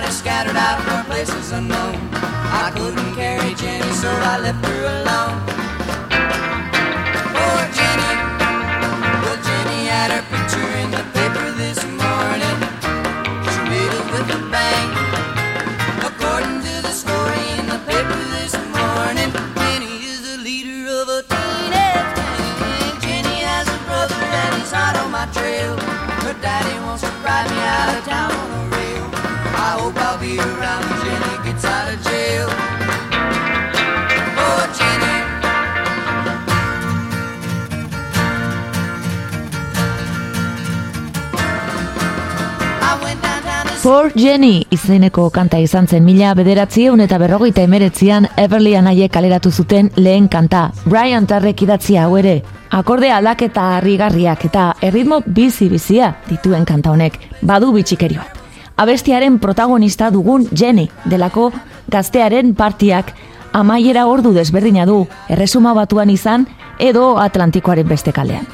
Everybody 0.00 0.12
scattered 0.12 0.56
out 0.56 0.80
for 0.82 1.12
places 1.12 1.52
unknown. 1.52 1.96
I 2.12 2.72
couldn't 2.74 3.14
carry 3.14 3.54
Jenny, 3.54 3.92
so 3.92 4.08
I 4.08 4.38
left 4.40 4.64
her 4.64 4.82
alone. 4.96 5.36
Poor 7.36 7.60
Jenny. 7.76 8.12
Well, 9.22 9.38
Jenny 9.44 9.80
had 9.92 10.10
her 10.16 10.24
picture 10.32 10.70
in 10.80 10.90
the 10.90 11.04
paper 11.12 11.52
this 11.52 11.78
morning. 12.00 12.56
She 13.50 13.60
made 13.68 13.92
it 13.92 14.06
with 14.12 14.36
a 14.36 14.40
bang. 14.48 14.88
According 16.08 16.60
to 16.64 16.74
the 16.86 16.92
story 16.92 17.44
in 17.58 17.66
the 17.68 17.80
paper 17.84 18.20
this 18.40 18.54
morning, 18.72 19.30
Jenny 19.60 19.94
is 20.12 20.20
the 20.24 20.38
leader 20.42 20.88
of 21.00 21.08
a 21.08 21.22
teenage 21.28 22.10
gang. 22.16 23.00
Jenny 23.04 23.38
has 23.44 23.68
a 23.68 23.78
brother 23.84 24.16
and 24.16 24.54
he's 24.60 24.72
hot 24.72 24.96
on 24.96 25.10
my 25.10 25.26
trail. 25.36 25.76
Her 26.24 26.36
daddy 26.40 26.74
wants 26.86 27.02
to 27.02 27.10
ride 27.20 27.50
me 27.50 27.58
out 27.60 27.98
of 27.98 28.04
town 28.04 28.69
For 43.90 44.12
Jenny 44.14 44.68
izeneko 44.70 45.24
kanta 45.34 45.58
izan 45.58 45.88
zen 45.90 46.04
mila 46.06 46.30
bederatzieun 46.38 47.00
eta 47.02 47.16
berrogeita 47.18 47.64
emeretzian 47.66 48.28
Everly 48.38 48.76
anaiek 48.78 49.10
kaleratu 49.10 49.50
zuten 49.50 49.88
lehen 49.96 50.28
kanta. 50.30 50.60
Brian 50.84 51.26
Tarrek 51.26 51.64
idatzia 51.66 52.04
hau 52.04 52.14
ere. 52.20 52.36
Akorde 52.70 53.10
aldaketa 53.10 53.64
harrigarriak 53.80 54.44
eta 54.46 54.68
erritmo 54.80 55.18
bizi-bizia 55.26 56.12
dituen 56.28 56.68
kanta 56.70 56.92
honek 56.94 57.18
badu 57.42 57.72
bitxikeri 57.74 58.20
bat. 58.20 58.38
Abestiaren 58.76 59.40
protagonista 59.42 60.12
dugun 60.14 60.46
Jenny 60.54 60.86
delako 61.10 61.50
gaztearen 61.90 62.54
partiak 62.54 63.10
amaiera 63.52 64.06
ordu 64.06 64.30
desberdina 64.38 64.86
du 64.86 65.00
erresuma 65.28 65.74
batuan 65.74 66.14
izan 66.14 66.46
edo 66.78 67.16
Atlantikoaren 67.18 67.90
beste 67.90 68.14
kalean. 68.14 68.46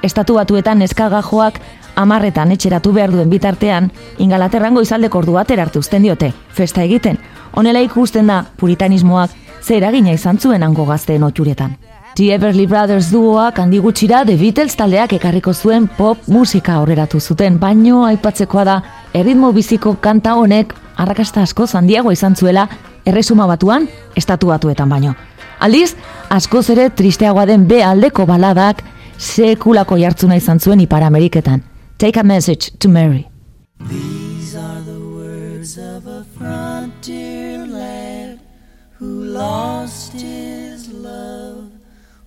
Estatu 0.00 0.40
batuetan 0.40 0.80
eskagajoak 0.80 1.60
amarretan 1.98 2.52
etxeratu 2.54 2.92
behar 2.94 3.10
duen 3.10 3.30
bitartean, 3.30 3.90
ingalaterrango 4.22 4.82
izaldeko 4.84 5.18
ordu 5.18 5.34
batera 5.34 5.66
hartu 5.66 5.82
uzten 5.82 6.06
diote, 6.06 6.32
festa 6.54 6.84
egiten. 6.86 7.18
Honela 7.52 7.82
ikusten 7.82 8.30
da, 8.30 8.44
puritanismoak 8.56 9.34
ze 9.62 9.76
eragina 9.76 10.14
izan 10.14 10.38
zuen 10.38 10.62
hango 10.62 10.86
gazteen 10.86 11.24
otxuretan. 11.26 11.76
The 12.18 12.32
Everly 12.34 12.66
Brothers 12.66 13.12
duoak 13.12 13.58
handi 13.62 13.78
gutxira 13.78 14.24
The 14.26 14.36
Beatles 14.36 14.76
taldeak 14.76 15.12
ekarriko 15.18 15.52
zuen 15.54 15.86
pop 15.96 16.26
musika 16.26 16.74
aurreratu 16.80 17.20
zuten, 17.20 17.58
baino 17.58 18.04
aipatzekoa 18.06 18.64
da 18.64 18.76
erritmo 19.14 19.52
biziko 19.52 19.96
kanta 20.00 20.34
honek 20.34 20.74
arrakasta 20.96 21.42
asko 21.42 21.66
handiago 21.72 22.12
izan 22.12 22.36
zuela 22.36 22.68
erresuma 23.06 23.46
batuan, 23.46 23.88
estatu 24.16 24.50
batuetan 24.50 24.88
baino. 24.88 25.14
Aldiz, 25.60 25.94
askoz 26.30 26.68
ere 26.70 26.90
tristeagoa 26.90 27.46
den 27.46 27.66
B 27.68 27.82
aldeko 27.82 28.26
baladak 28.26 28.82
sekulako 29.18 29.98
jartzuna 29.98 30.36
izan 30.36 30.60
zuen 30.60 30.80
Ipar 30.80 31.02
Ameriketan. 31.02 31.67
Take 31.98 32.16
a 32.16 32.22
message 32.22 32.70
to 32.78 32.86
Mary. 32.86 33.28
These 33.80 34.54
are 34.54 34.80
the 34.82 35.00
words 35.00 35.76
of 35.78 36.06
a 36.06 36.22
frontier 36.38 37.66
lad 37.66 38.38
who 38.92 39.24
lost 39.24 40.12
his 40.12 40.92
love 40.92 41.72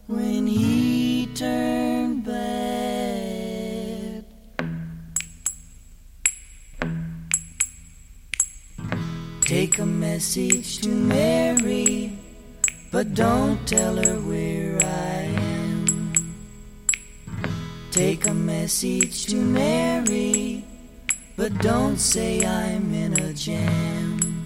when 0.07 0.45
he 0.45 1.29
turned 1.33 2.25
bad. 2.25 4.25
Take 9.39 9.79
a 9.79 9.85
message 9.85 10.79
to 10.79 10.89
Mary, 10.89 12.19
but 12.91 13.13
don't 13.13 13.65
tell 13.65 13.95
her 13.95 14.19
where 14.19 14.79
I. 14.83 15.20
Take 17.91 18.25
a 18.25 18.33
message 18.33 19.25
to 19.25 19.35
Mary, 19.35 20.63
but 21.35 21.57
don't 21.57 21.97
say 21.97 22.43
I'm 22.45 22.93
in 22.93 23.19
a 23.19 23.33
jam. 23.33 24.45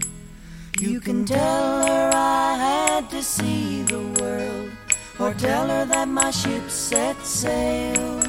You 0.79 0.99
can 0.99 1.25
tell 1.25 1.85
her 1.85 2.11
I 2.11 2.57
had 2.57 3.09
to 3.11 3.21
see 3.21 3.83
the 3.83 4.01
world, 4.19 4.71
or 5.19 5.35
tell 5.35 5.67
her 5.67 5.85
that 5.85 6.07
my 6.07 6.31
ship 6.31 6.71
set 6.71 7.23
sail. 7.23 8.23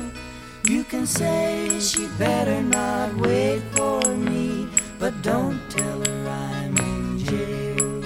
You 0.68 0.85
can 0.85 1.07
say 1.07 1.81
she 1.81 2.09
better 2.18 2.61
not 2.62 3.16
wait 3.16 3.62
for 3.72 4.02
me, 4.14 4.68
but 4.98 5.22
don't 5.22 5.59
tell 5.70 6.05
her 6.05 6.29
I'm 6.29 6.76
in 6.76 7.18
jail. 7.20 8.05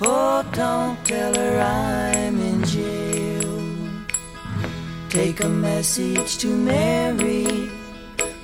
Oh, 0.00 0.44
don't 0.52 0.98
tell 1.06 1.34
her 1.36 1.60
I'm. 1.60 2.21
Take 5.12 5.44
a 5.44 5.48
message 5.48 6.38
to 6.38 6.46
Mary, 6.56 7.70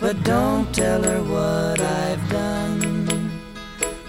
but 0.01 0.23
don't 0.23 0.71
tell 0.75 1.03
her 1.03 1.23
what 1.23 1.81
I've 1.81 2.29
done. 2.29 3.31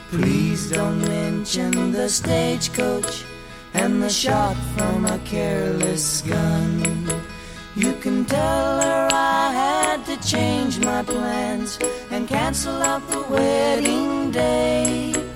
Please 0.10 0.70
don't 0.70 1.00
mention 1.08 1.94
the 1.94 2.10
stagecoach 2.10 3.24
and 3.74 4.04
the 4.04 4.10
shot 4.10 4.58
from 4.76 5.06
a 5.06 5.20
careless 5.20 6.22
gun. 6.22 7.24
You 7.78 7.94
can 7.94 8.26
tell 8.26 8.82
her 8.82 9.08
I 9.10 9.54
had 9.54 10.06
to 10.08 10.18
change 10.30 10.80
my 10.80 11.02
plans 11.02 11.80
and 12.12 12.28
cancel 12.28 12.84
out 12.84 13.10
the 13.10 13.22
wedding 13.30 14.32
day. 14.32 15.29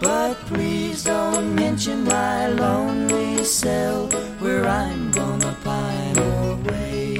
But 0.00 0.34
please 0.46 1.04
don't 1.04 1.54
mention 1.54 2.04
my 2.04 2.48
lonely 2.48 3.44
cell 3.44 4.08
where 4.38 4.66
I'm 4.66 5.10
gonna 5.10 5.56
pine 5.64 6.18
away 6.18 7.18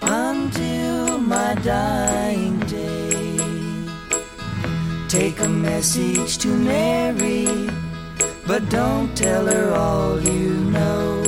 until 0.00 1.18
my 1.18 1.54
dying 1.56 2.60
day. 2.60 3.38
Take 5.08 5.40
a 5.40 5.48
message 5.48 6.38
to 6.38 6.48
Mary, 6.48 7.68
but 8.46 8.68
don't 8.70 9.14
tell 9.16 9.46
her 9.46 9.74
all 9.74 10.20
you 10.20 10.54
know. 10.76 11.22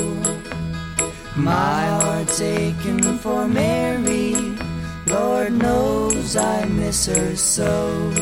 My 1.37 1.87
heart's 1.87 2.41
aching 2.41 3.19
for 3.19 3.49
Mary, 3.49 4.37
Lord 5.07 5.53
knows 5.53 6.37
I 6.37 6.65
miss 6.65 7.07
her 7.07 7.35
so. 7.35 8.13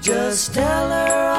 Just 0.00 0.54
tell 0.54 0.88
her 0.90 1.33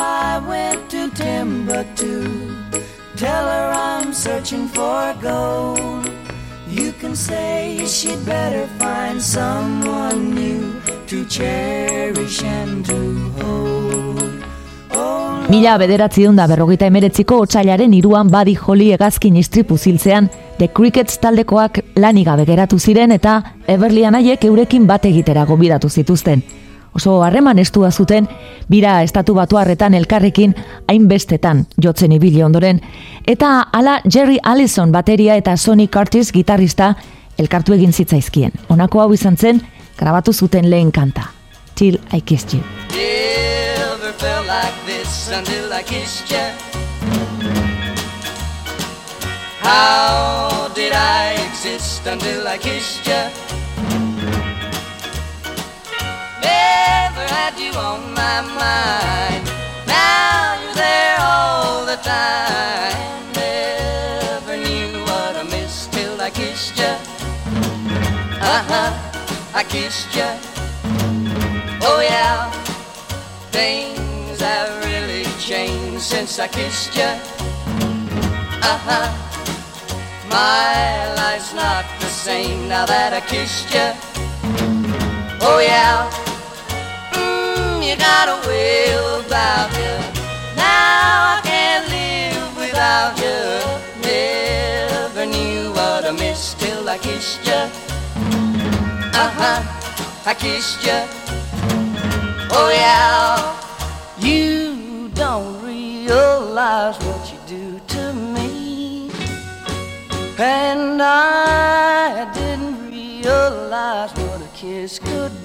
Timbuktu. 1.75 2.85
Tell 3.17 3.45
her 3.47 3.71
I'm 3.73 4.13
searching 4.13 4.67
for 4.69 5.13
gold. 5.21 6.09
You 6.69 6.93
can 7.01 7.15
say 7.15 7.85
she'd 7.85 8.25
better 8.25 8.67
find 8.79 9.21
someone 9.21 10.33
new 10.33 10.79
to 11.07 11.25
cherish 11.27 12.43
and 12.43 12.85
to 12.85 13.31
hold. 13.41 14.23
Oh, 14.95 15.45
Mila 15.49 15.77
bederatziun 15.77 16.35
da 16.35 16.47
berrogeita 16.47 16.87
emeretziko 16.87 17.41
otxailaren 17.43 17.93
iruan 17.93 18.31
badi 18.31 18.55
joli 18.55 18.91
egazkin 18.93 19.35
istripu 19.35 19.77
ziltzean, 19.77 20.29
The 20.57 20.69
Crickets 20.69 21.19
taldekoak 21.19 21.81
lanik 21.95 22.27
gabe 22.27 22.45
geratu 22.45 22.79
ziren 22.79 23.11
eta 23.11 23.41
Everly 23.67 24.05
anaiek 24.05 24.45
eurekin 24.45 24.87
bat 24.87 25.05
egitera 25.05 25.43
gobidatu 25.45 25.89
zituzten. 25.89 26.43
Oso 26.95 27.23
harreman 27.23 27.59
estua 27.59 27.91
zuten, 27.91 28.29
bira 28.71 29.01
estatu 29.03 29.33
batuarretan 29.35 29.93
elkarrekin 29.93 30.53
hainbestetan 30.87 31.65
jotzen 31.83 32.13
ibili 32.15 32.43
ondoren, 32.43 32.79
eta 33.27 33.67
ala 33.73 33.99
Jerry 34.07 34.37
Allison 34.43 34.91
bateria 34.91 35.35
eta 35.35 35.57
Sonny 35.57 35.89
Curtis 35.91 36.31
gitarrista 36.31 36.93
elkartu 37.37 37.73
egin 37.75 37.91
zitzaizkien. 37.91 38.51
Honako 38.69 39.01
hau 39.01 39.11
izan 39.13 39.35
zen, 39.37 39.59
grabatu 39.97 40.33
zuten 40.33 40.69
lehen 40.69 40.91
kanta. 40.91 41.27
Till 41.75 41.99
I 42.13 42.21
Kissed 42.21 42.53
You. 42.53 42.63
Never 42.91 44.13
felt 44.13 44.47
like 44.47 44.75
this 44.85 45.29
until 45.37 45.73
I 45.73 45.83
kissed 45.83 46.31
you. 46.31 46.39
How 49.61 50.69
did 50.73 50.93
I 50.93 51.35
exist 51.43 52.07
until 52.07 52.47
I 52.47 52.57
kissed 52.57 53.05
you? 53.05 53.54
Had 57.35 57.55
you 57.59 57.71
on 57.91 58.01
my 58.21 58.37
mind. 58.63 59.43
Now 59.85 60.55
you're 60.61 60.77
there 60.87 61.17
all 61.19 61.85
the 61.91 61.99
time. 62.17 63.19
Never 63.33 64.55
knew 64.65 64.91
what 65.09 65.33
I 65.41 65.43
missed 65.55 65.91
till 65.91 66.15
I 66.27 66.29
kissed 66.29 66.77
you. 66.83 66.93
Uh 68.53 68.61
huh, 68.71 68.91
I 69.59 69.63
kissed 69.75 70.11
you. 70.19 70.29
Oh 71.89 71.99
yeah, 72.11 72.37
things 73.57 74.39
have 74.39 74.71
really 74.89 75.25
changed 75.49 76.03
since 76.13 76.39
I 76.39 76.47
kissed 76.47 76.93
you. 77.01 77.11
Uh 78.71 78.79
huh, 78.87 79.07
my 80.29 81.13
life's 81.21 81.53
not 81.53 81.85
the 81.99 82.11
same 82.27 82.69
now 82.69 82.85
that 82.85 83.11
I 83.19 83.21
kissed 83.33 83.69
you. 83.77 83.87
Oh 85.47 85.59
yeah, 85.59 86.09
you 87.87 87.95
got 87.97 88.27
a 88.27 88.47
way 88.47 88.93
about 88.93 89.69
you. 89.77 89.95
Now 90.55 91.37
I 91.37 91.41
can't 91.43 91.85
live 91.95 92.57
without 92.57 93.13
you. 93.23 93.41
Never 94.01 95.25
knew 95.25 95.71
what 95.71 96.03
I 96.05 96.11
missed 96.11 96.59
till 96.59 96.89
I 96.89 96.97
kissed 96.97 97.45
you. 97.45 97.61
Uh 99.13 99.31
huh, 99.39 99.61
I 100.25 100.33
kissed 100.33 100.83
you. 100.83 100.99
Oh 102.57 102.69
yeah, 102.73 103.55
you 104.19 105.09
don't 105.09 105.61
realize 105.63 106.97
what 107.05 107.31
you 107.31 107.39
do 107.45 107.79
to 107.93 108.13
me, 108.13 109.11
and 110.39 111.01
I 111.01 112.31
didn't 112.33 112.89
realize 112.89 114.11
what 114.13 114.41
a 114.41 114.49
kiss 114.55 114.97
could 114.97 115.31
be. 115.39 115.44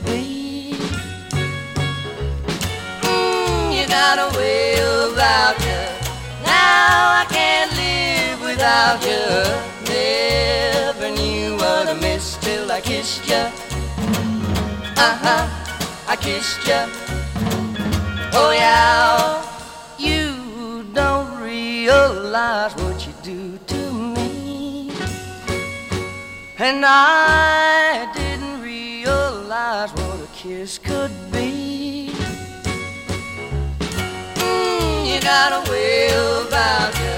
Got 3.91 4.19
a 4.19 4.39
way 4.39 4.75
about 5.11 5.59
you. 5.67 5.83
Now 6.47 7.23
I 7.23 7.27
can't 7.29 7.73
live 7.83 8.41
without 8.49 9.01
you. 9.11 9.25
Never 9.93 11.11
knew 11.11 11.57
what 11.57 11.89
I 11.89 11.95
missed 11.95 12.41
till 12.43 12.71
I 12.71 12.81
kissed 12.81 13.27
you. 13.29 13.45
Uh 14.97 15.17
huh, 15.25 15.45
I 16.07 16.17
kissed 16.17 16.65
you. 16.69 16.83
Oh 18.33 18.53
yeah, 18.53 19.43
you 19.99 20.85
don't 20.95 21.31
realize 21.41 22.73
what 22.77 23.05
you 23.07 23.13
do 23.23 23.59
to 23.73 23.93
me, 23.93 24.93
and 26.59 26.85
I 26.87 28.09
didn't 28.15 28.63
realize 28.63 29.93
what 29.93 30.21
a 30.21 30.29
kiss 30.33 30.79
could 30.79 31.11
you 35.11 35.21
got 35.21 35.53
a 35.53 35.71
way 35.71 36.07
about 36.47 36.95
you. 37.03 37.17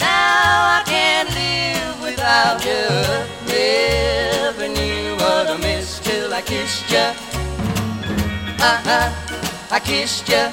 Now 0.00 0.78
I 0.78 0.82
can't 0.86 1.30
live 1.30 2.02
without 2.02 2.64
you. 2.64 2.82
Never 3.46 4.66
knew 4.68 5.14
what 5.22 5.46
I 5.54 5.56
missed 5.58 6.04
till 6.04 6.32
I 6.34 6.42
kissed 6.42 6.90
you. 6.90 7.06
Uh-huh, 8.72 9.06
I 9.70 9.80
kissed 9.80 10.28
you. 10.28 10.44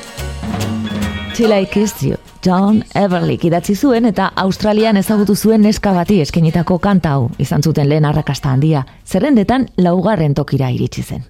Till 1.35 1.53
I 1.53 1.65
Kissed 1.65 2.01
You, 2.01 2.17
John 2.45 2.83
Everly 2.95 3.37
idatzi 3.43 3.75
zuen 3.75 4.05
eta 4.09 4.31
Australian 4.35 4.97
ezagutu 4.97 5.35
zuen 5.35 5.61
neska 5.61 5.93
bati 5.93 6.21
eskenitako 6.21 6.79
kanta 6.79 7.11
hau 7.13 7.29
izan 7.37 7.61
zuten 7.63 7.89
lehen 7.89 8.05
arrakasta 8.05 8.49
handia, 8.49 8.85
zerrendetan 9.05 9.67
laugarren 9.77 10.33
tokira 10.33 10.69
iritsi 10.73 11.03
zen. 11.03 11.25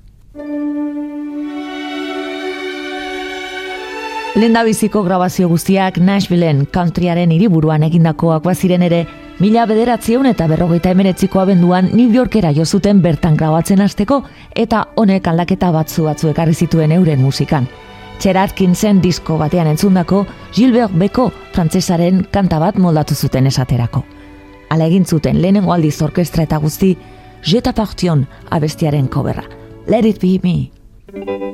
Lendabiziko 4.37 5.01
grabazio 5.01 5.47
guztiak 5.49 5.95
Nashvilleen 5.97 6.67
countryaren 6.69 7.31
hiriburuan 7.33 7.81
egindakoak 7.87 8.43
baziren 8.45 8.83
ere, 8.85 8.99
mila 9.41 9.63
bederatzieun 9.65 10.29
eta 10.29 10.45
berrogeita 10.51 10.91
emeretziko 10.93 11.41
abenduan 11.41 11.89
New 11.95 12.13
Yorkera 12.13 12.51
jo 12.53 12.65
zuten 12.65 13.01
bertan 13.01 13.33
grabatzen 13.39 13.81
hasteko 13.81 14.19
eta 14.53 14.83
honek 14.95 15.31
aldaketa 15.31 15.71
batzu 15.73 16.05
batzu 16.05 16.29
ekarri 16.29 16.53
zituen 16.53 16.93
euren 16.99 17.25
musikan. 17.25 17.65
Cher 18.21 18.37
Atkinsen 18.37 19.01
disko 19.01 19.39
batean 19.41 19.71
entzundako 19.73 20.27
Gilbert 20.53 20.93
Beko 20.93 21.31
frantsesaren 21.57 22.27
kanta 22.29 22.61
bat 22.61 22.77
moldatu 22.77 23.15
zuten 23.15 23.49
esaterako. 23.49 24.03
Hala 24.69 24.85
egin 24.85 25.05
zuten 25.05 25.41
lehenengo 25.41 25.73
aldiz 25.73 25.95
orkestra 26.05 26.45
eta 26.45 26.61
guzti 26.61 26.93
Je 27.41 27.61
t'appartion 27.61 28.27
abestiaren 28.51 29.07
koberra. 29.07 29.49
Let 29.87 30.05
it 30.05 30.21
be 30.21 30.37
me. 30.43 31.46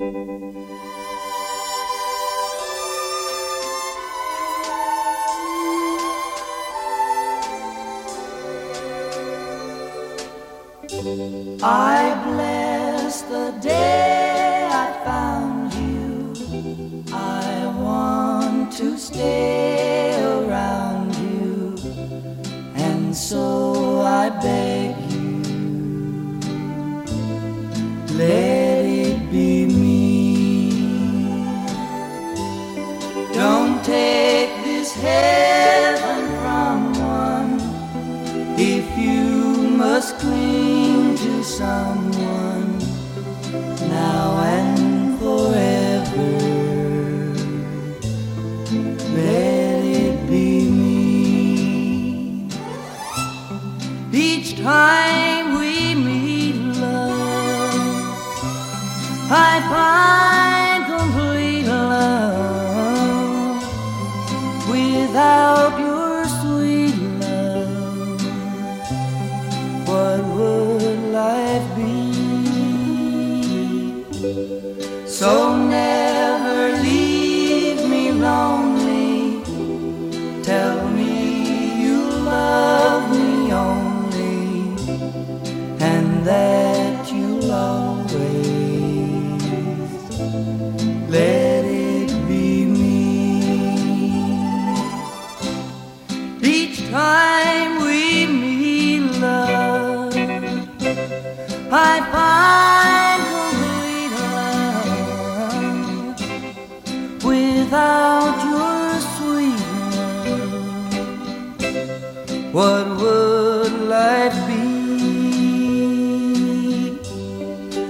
What 112.54 112.86
would 113.02 113.74
life 113.90 114.38
be? 114.46 114.62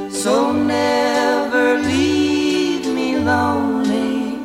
So 0.10 0.54
never 0.54 1.84
leave 1.84 2.88
me 2.96 3.18
lonely. 3.20 4.40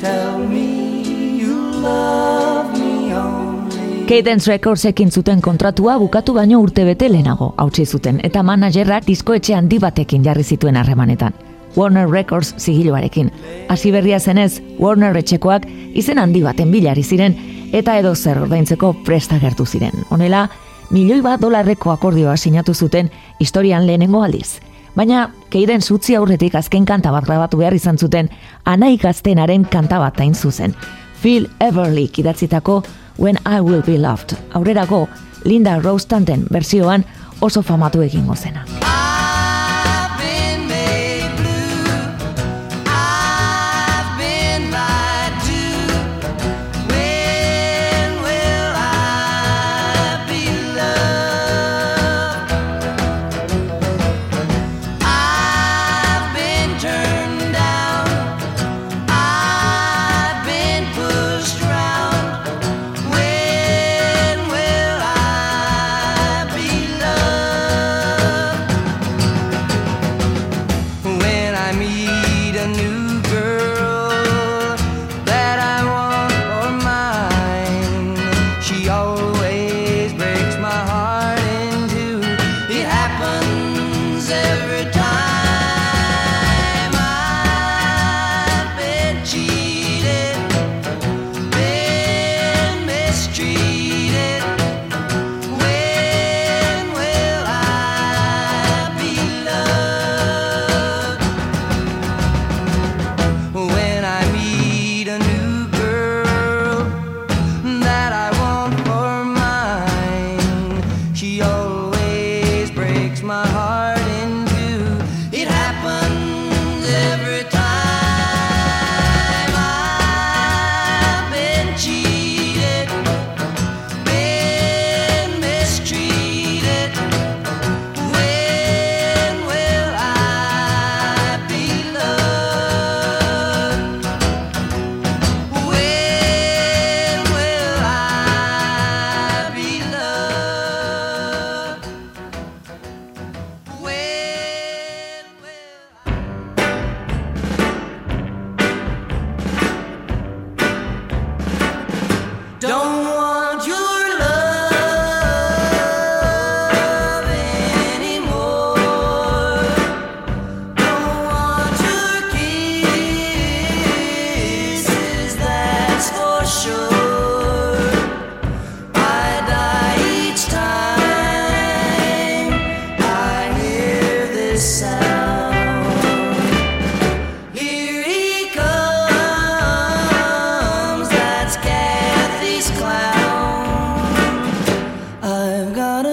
Tell 0.00 0.38
me 0.38 1.38
you 1.38 1.54
love 1.78 2.76
me 2.76 3.14
only. 3.14 4.04
Cadence 4.08 4.50
Records 4.50 4.84
ekin 4.84 5.14
zuten 5.14 5.40
kontratua 5.40 5.94
bukatu 6.02 6.34
baino 6.34 6.58
urte 6.58 6.82
bete 6.84 7.08
lehenago 7.08 7.54
hautsi 7.56 7.86
zuten 7.86 8.18
eta 8.24 8.42
managerrak 8.42 9.06
diskoetxe 9.06 9.54
handi 9.54 9.78
batekin 9.78 10.24
jarri 10.24 10.42
zituen 10.42 10.76
harremanetan. 10.76 11.53
Warner 11.76 12.10
Records 12.10 12.54
zigiloarekin. 12.58 13.32
Hasi 13.68 13.90
berria 13.90 14.20
zenez, 14.20 14.62
Warner 14.78 15.16
etxekoak 15.16 15.66
izen 15.94 16.18
handi 16.18 16.42
baten 16.42 16.70
bilari 16.72 17.02
ziren 17.02 17.36
eta 17.72 17.98
edo 17.98 18.14
zer 18.14 18.38
ordaintzeko 18.38 18.92
presta 19.04 19.38
gertu 19.42 19.66
ziren. 19.66 20.04
Honela, 20.10 20.48
milioi 20.90 21.20
bat 21.22 21.40
dolarreko 21.40 21.90
akordioa 21.90 22.36
sinatu 22.36 22.74
zuten 22.74 23.10
historian 23.40 23.86
lehenengo 23.86 24.22
aldiz. 24.22 24.60
Baina, 24.94 25.30
keiden 25.50 25.82
zutzi 25.82 26.14
aurretik 26.14 26.54
azken 26.54 26.84
kanta 26.86 27.10
bat 27.10 27.26
grabatu 27.26 27.58
behar 27.58 27.74
izan 27.74 27.98
zuten, 27.98 28.30
anai 28.64 28.96
gaztenaren 29.02 29.66
kanta 29.70 29.98
bat 29.98 30.20
hain 30.20 30.34
zuzen. 30.34 30.74
Phil 31.22 31.48
Everly 31.60 32.10
idatzitako 32.16 32.82
When 33.18 33.38
I 33.46 33.60
Will 33.60 33.82
Be 33.82 33.98
Loved. 33.98 34.36
Aurrerako, 34.54 35.08
Linda 35.44 35.78
Rose 35.80 36.06
Tanten 36.06 36.46
berzioan 36.50 37.04
oso 37.40 37.62
famatu 37.62 38.02
egingo 38.02 38.36
zena. 38.36 38.64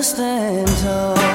Stand 0.02 0.68
tall. 0.80 1.14
Oh. 1.16 1.31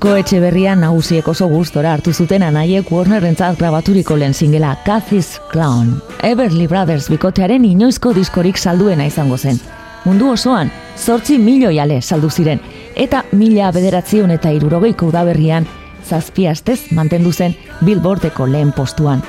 Disko 0.00 0.16
etxe 0.16 0.38
berrian 0.40 0.80
nagusiek 0.80 1.26
oso 1.28 1.44
gustora 1.50 1.90
hartu 1.92 2.14
zuten 2.16 2.40
anaiek 2.40 2.86
Warnerrentzat 2.88 3.58
grabaturiko 3.58 4.14
lehen 4.16 4.32
singela 4.32 4.70
Cathy's 4.86 5.34
Clown. 5.50 5.90
Everly 6.24 6.64
Brothers 6.66 7.10
bikotearen 7.12 7.66
inoizko 7.68 8.14
diskorik 8.16 8.56
salduena 8.56 9.04
izango 9.04 9.36
zen. 9.36 9.60
Mundu 10.06 10.30
osoan, 10.32 10.72
zortzi 10.96 11.36
milioi 11.36 11.76
ale 11.84 12.00
saldu 12.00 12.30
ziren, 12.30 12.62
eta 12.96 13.26
mila 13.32 13.68
bederatzion 13.76 14.32
eta 14.32 14.54
irurogeiko 14.56 15.10
udaberrian 15.12 15.68
zazpi 16.08 16.48
astez 16.48 16.78
mantendu 16.96 17.34
zen 17.36 17.58
Billboardeko 17.84 18.46
lehen 18.48 18.72
postuan. 18.72 19.20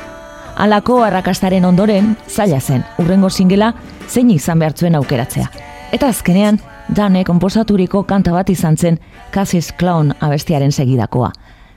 Halako 0.56 1.02
arrakastaren 1.04 1.68
ondoren, 1.68 2.16
zaila 2.30 2.62
zen, 2.62 2.88
urrengo 2.98 3.30
singela 3.30 3.74
zein 4.08 4.32
izan 4.32 4.64
behartzuen 4.64 4.96
aukeratzea. 4.96 5.52
Eta 5.92 6.08
azkenean, 6.08 6.64
Dane 6.95 7.23
konposaturiko 7.23 8.04
kanta 8.04 8.34
bat 8.36 8.49
izan 8.49 8.77
zen 8.77 8.99
Cassis 9.32 9.71
Clown 9.80 10.12
abestiaren 10.19 10.71
segidakoa. 10.71 11.32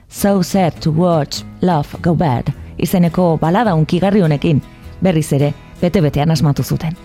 So 0.09 0.43
sad 0.43 0.81
to 0.83 0.91
watch 0.91 1.43
love 1.61 2.01
go 2.01 2.15
bad 2.15 2.51
izeneko 2.77 3.37
balada 3.41 3.75
unkigarri 3.75 4.21
honekin, 4.21 4.61
berriz 5.01 5.31
ere, 5.33 5.53
bete-betean 5.81 6.31
asmatu 6.31 6.63
zuten. 6.63 6.97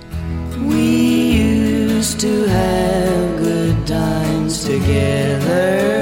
We 0.66 1.38
used 1.38 2.20
to 2.20 2.48
have 2.48 3.38
good 3.38 3.86
times 3.86 4.64
together. 4.64 6.00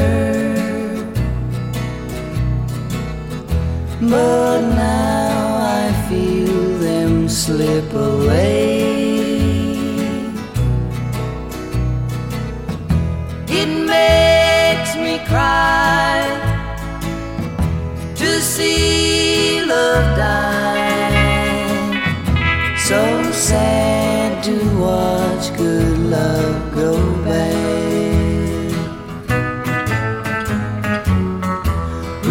But 4.00 4.62
now 4.74 5.58
I 5.60 5.92
feel 6.08 6.78
them 6.80 7.28
slip 7.28 7.92
away. 7.94 8.97
Makes 13.98 14.92
me 14.96 15.14
cry 15.32 16.16
to 18.20 18.30
see 18.40 19.62
love 19.64 20.08
die. 20.16 21.18
So 22.88 23.00
sad 23.32 24.42
to 24.44 24.56
watch 24.86 25.44
good 25.56 25.98
love 26.16 26.58
go 26.74 26.92
bad. 27.24 27.58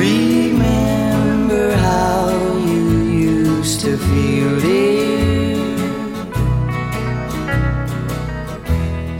Remember 0.05 1.65
how 1.87 2.29
you 2.71 2.83
used 3.35 3.77
to 3.81 3.91
feel 4.07 4.51
dear. 4.59 5.57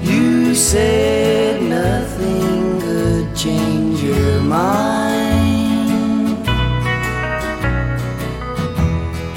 You 0.09 0.55
said 0.55 1.26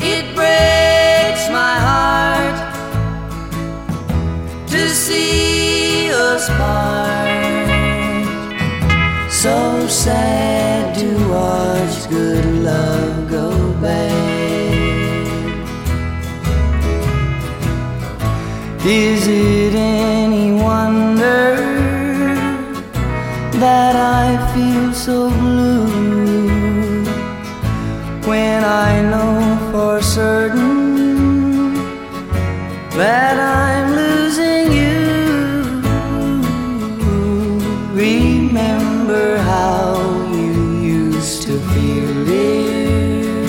It 0.02 0.34
breaks 0.36 1.48
my 1.50 1.74
heart 1.88 2.56
to 4.68 4.88
see 4.88 6.12
us 6.12 6.48
part. 6.50 7.28
So 9.30 9.88
sad 9.88 10.94
to 10.98 11.28
watch 11.28 12.08
good 12.08 12.44
love 12.62 13.28
go 13.28 13.72
bad. 13.82 14.10
Is 18.86 19.26
it 19.26 19.74
any 19.74 20.52
wonder 20.52 21.09
that 23.60 23.94
I 23.94 24.26
feel 24.54 24.94
so 24.94 25.28
blue 25.28 27.04
when 28.26 28.64
I 28.64 29.02
know 29.10 29.70
for 29.70 30.00
certain 30.00 31.74
that 32.96 33.36
I'm 33.38 33.86
losing 34.00 34.72
you? 34.80 35.00
Remember 37.92 39.36
how 39.36 39.92
you 40.32 40.54
used 40.80 41.42
to 41.42 41.60
feel 41.70 42.24
dear. 42.24 43.44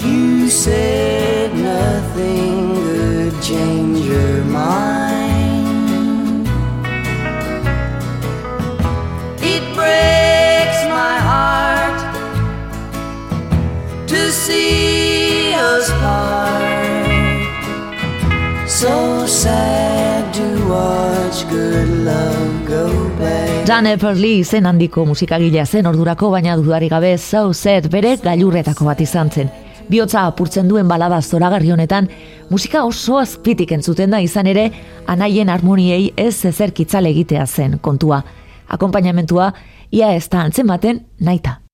You 0.00 0.50
said 0.50 1.54
nothing 1.54 2.74
could 2.74 3.42
change 3.42 3.85
Dan 23.66 23.86
Epperly 23.86 24.44
zen 24.44 24.66
handiko 24.66 25.04
musikagilea 25.06 25.66
zen 25.66 25.86
ordurako, 25.86 26.30
baina 26.30 26.56
dudari 26.56 26.88
gabe 26.88 27.16
So 27.18 27.52
Sad 27.52 27.90
bere 27.90 28.16
gailurretako 28.22 28.86
bat 28.86 29.00
izan 29.00 29.30
zen. 29.30 29.50
Biotza 29.88 30.24
apurtzen 30.26 30.68
duen 30.68 30.88
balada 30.88 31.20
zoragarri 31.22 31.70
honetan, 31.70 32.08
musika 32.50 32.84
oso 32.84 33.18
azpitik 33.18 33.72
entzuten 33.72 34.10
da 34.10 34.22
izan 34.22 34.46
ere, 34.46 34.70
anaien 35.06 35.50
harmoniei 35.50 36.12
ez 36.16 36.44
ezerkitzale 36.44 37.10
egitea 37.14 37.46
zen 37.46 37.78
kontua. 37.78 38.22
Akompainamentua, 38.68 39.52
ia 39.90 40.14
ez 40.14 40.26
da 40.28 40.42
antzematen 40.46 41.06
naita. 41.20 41.65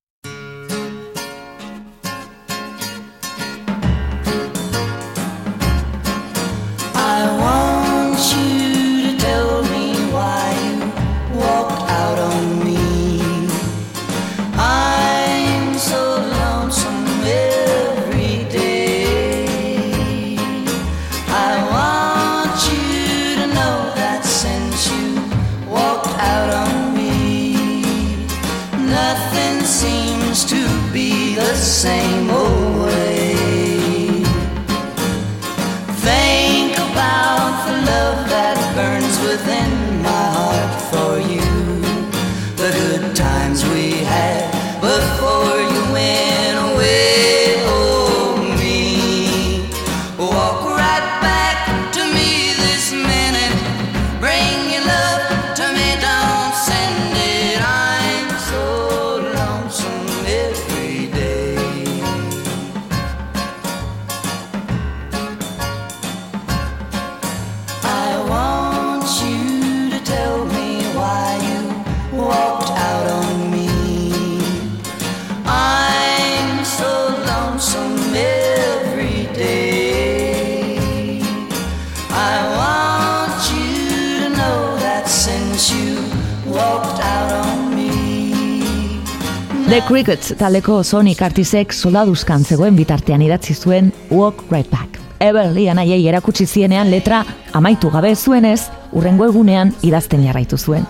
The 89.73 89.81
Crickets 89.89 90.35
taleko 90.37 90.83
Sonic 90.85 91.23
Artisek 91.25 91.71
soldaduzkan 91.73 92.43
zegoen 92.45 92.77
bitartean 92.77 93.23
idatzi 93.25 93.55
zuen 93.55 93.87
Walk 94.11 94.43
Right 94.51 94.69
Back. 94.69 94.99
Everly 95.17 95.65
anaiei 95.73 96.03
erakutsi 96.11 96.45
zienean 96.45 96.91
letra 96.93 97.23
amaitu 97.57 97.89
gabe 97.89 98.11
zuenez, 98.15 98.67
urrengo 98.93 99.25
egunean 99.31 99.73
idazten 99.81 100.27
jarraitu 100.27 100.59
zuen. 100.59 100.85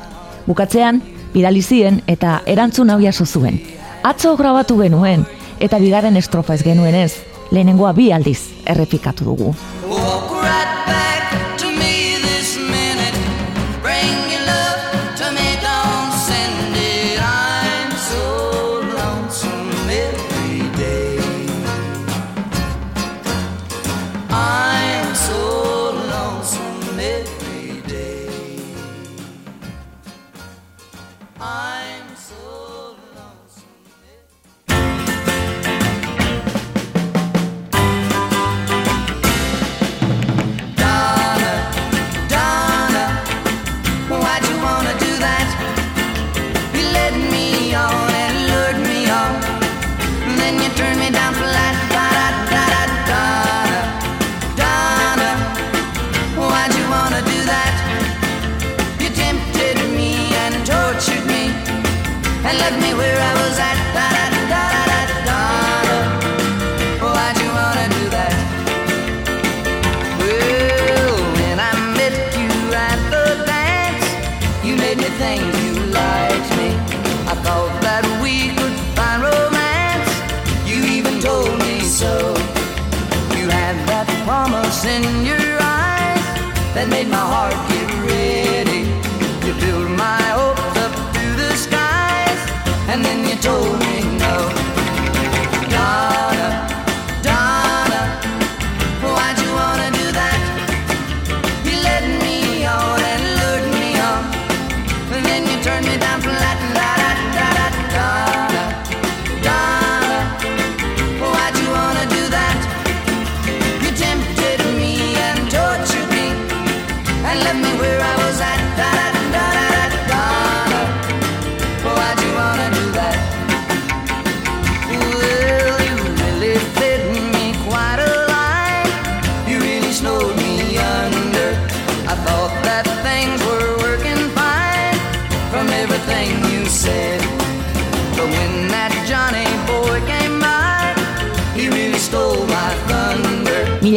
Bukatzean, 0.49 0.99
bidali 1.31 1.63
zien 1.63 2.03
eta 2.11 2.41
erantzun 2.45 2.91
hau 2.91 2.99
jaso 2.99 3.23
zuen. 3.25 3.63
Atzo 4.03 4.35
grabatu 4.37 4.81
genuen 4.83 5.29
eta 5.61 5.79
bigarren 5.79 6.19
estrofa 6.19 6.59
ez 6.59 6.65
genuenez, 6.67 7.13
lehenengoa 7.53 7.93
bi 7.93 8.11
aldiz 8.11 8.41
errepikatu 8.67 9.31
dugu. 9.31 9.55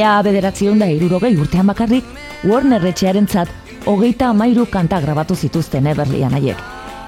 mila 0.06 0.22
bederatzen 0.22 0.78
da 0.78 0.86
irurogei 0.86 1.34
urtean 1.41 1.66
bakarrik, 1.66 2.06
Warner 2.45 2.84
etxearen 2.86 3.26
zat, 3.26 3.49
hogeita 3.89 4.28
amairu 4.30 4.68
kanta 4.70 4.99
grabatu 5.01 5.34
zituzten 5.36 5.88
Eberlian 5.89 6.36
haiek. 6.38 6.60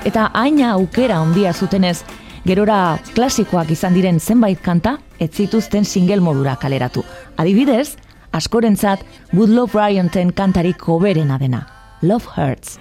Eta 0.06 0.32
aina 0.34 0.72
aukera 0.74 1.20
handia 1.22 1.54
zutenez, 1.54 2.00
gerora 2.46 2.98
klasikoak 3.14 3.70
izan 3.70 3.94
diren 3.94 4.18
zenbait 4.20 4.64
kanta, 4.66 4.98
ez 5.20 5.30
zituzten 5.30 5.86
single 5.86 6.24
modura 6.26 6.56
kaleratu. 6.58 7.04
Adibidez, 7.38 7.98
askorentzat 8.34 9.06
Woodlow 9.34 9.70
Bryanten 9.70 10.34
kantarik 10.34 10.82
hoberena 10.90 11.38
dena. 11.38 11.68
Love 12.02 12.34
Hurts. 12.34 12.80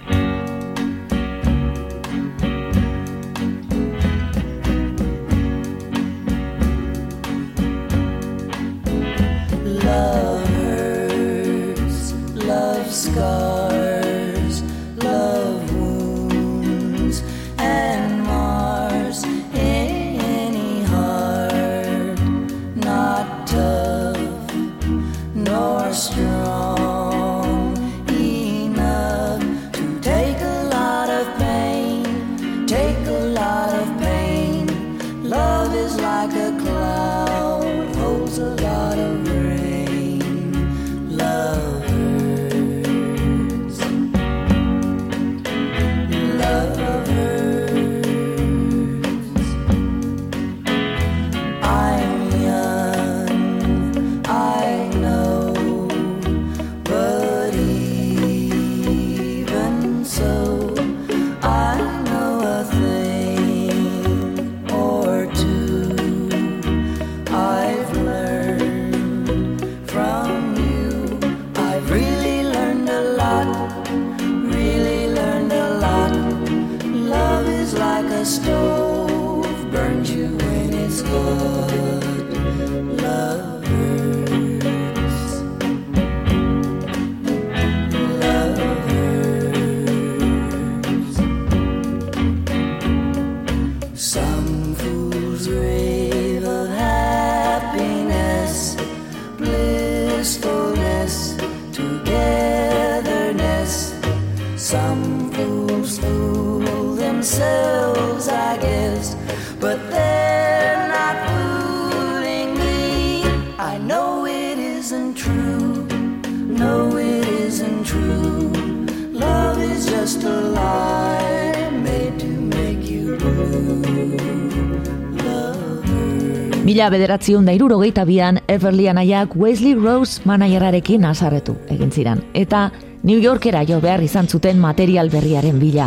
Mila 126.76 126.90
bederatziun 126.92 127.46
da 127.48 127.54
irurogeita 127.56 128.02
bian, 128.04 128.36
Everly 128.52 128.84
anaiak 128.90 129.30
Wesley 129.40 129.72
Rose 129.72 130.20
manaiararekin 130.28 131.06
azarretu 131.08 131.54
egin 131.72 131.88
ziren. 131.88 132.18
Eta 132.36 132.66
New 133.00 133.16
Yorkera 133.16 133.62
jo 133.64 133.78
behar 133.80 134.02
izan 134.04 134.28
zuten 134.28 134.60
material 134.60 135.08
berriaren 135.08 135.56
bila. 135.56 135.86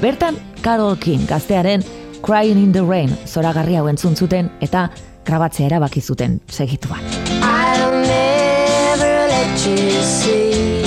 Bertan, 0.00 0.34
Carol 0.64 0.96
King 0.98 1.22
gaztearen 1.30 1.84
Crying 2.26 2.58
in 2.64 2.72
the 2.72 2.82
Rain 2.82 3.14
zoragarri 3.30 3.76
hauen 3.78 3.96
zuten 3.96 4.50
eta 4.60 4.88
grabatzea 5.24 5.68
erabaki 5.68 6.00
zuten 6.02 6.40
segituan. 6.48 7.06
I'll 7.38 7.94
never 8.02 9.14
let 9.30 9.66
you 9.68 10.02
see 10.02 10.82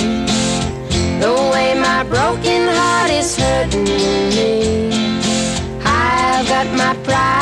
The 1.24 1.32
way 1.54 1.72
my 1.72 2.04
broken 2.04 2.68
heart 2.68 3.10
is 3.10 3.34
hurting 3.38 3.88
me 4.36 4.90
I've 5.86 6.46
got 6.46 6.66
my 6.76 6.94
pride 7.02 7.37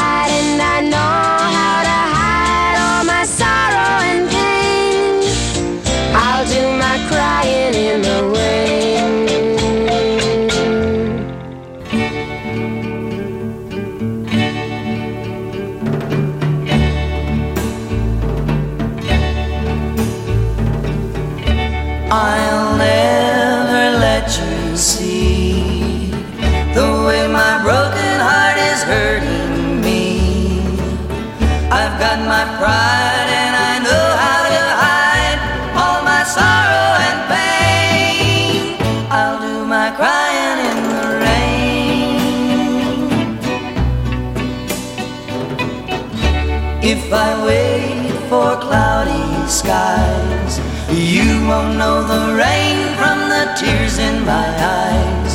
won't 51.48 51.76
oh, 51.76 51.78
know 51.78 52.02
the 52.02 52.34
rain 52.34 52.78
from 52.98 53.28
the 53.28 53.44
tears 53.54 53.98
in 53.98 54.24
my 54.26 54.48
eyes. 54.82 55.32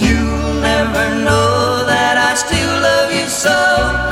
You'll 0.00 0.60
never 0.62 1.06
know 1.24 1.84
that 1.84 2.16
I 2.16 2.32
still 2.34 2.74
love 2.80 3.12
you 3.12 3.28
so, 3.28 4.05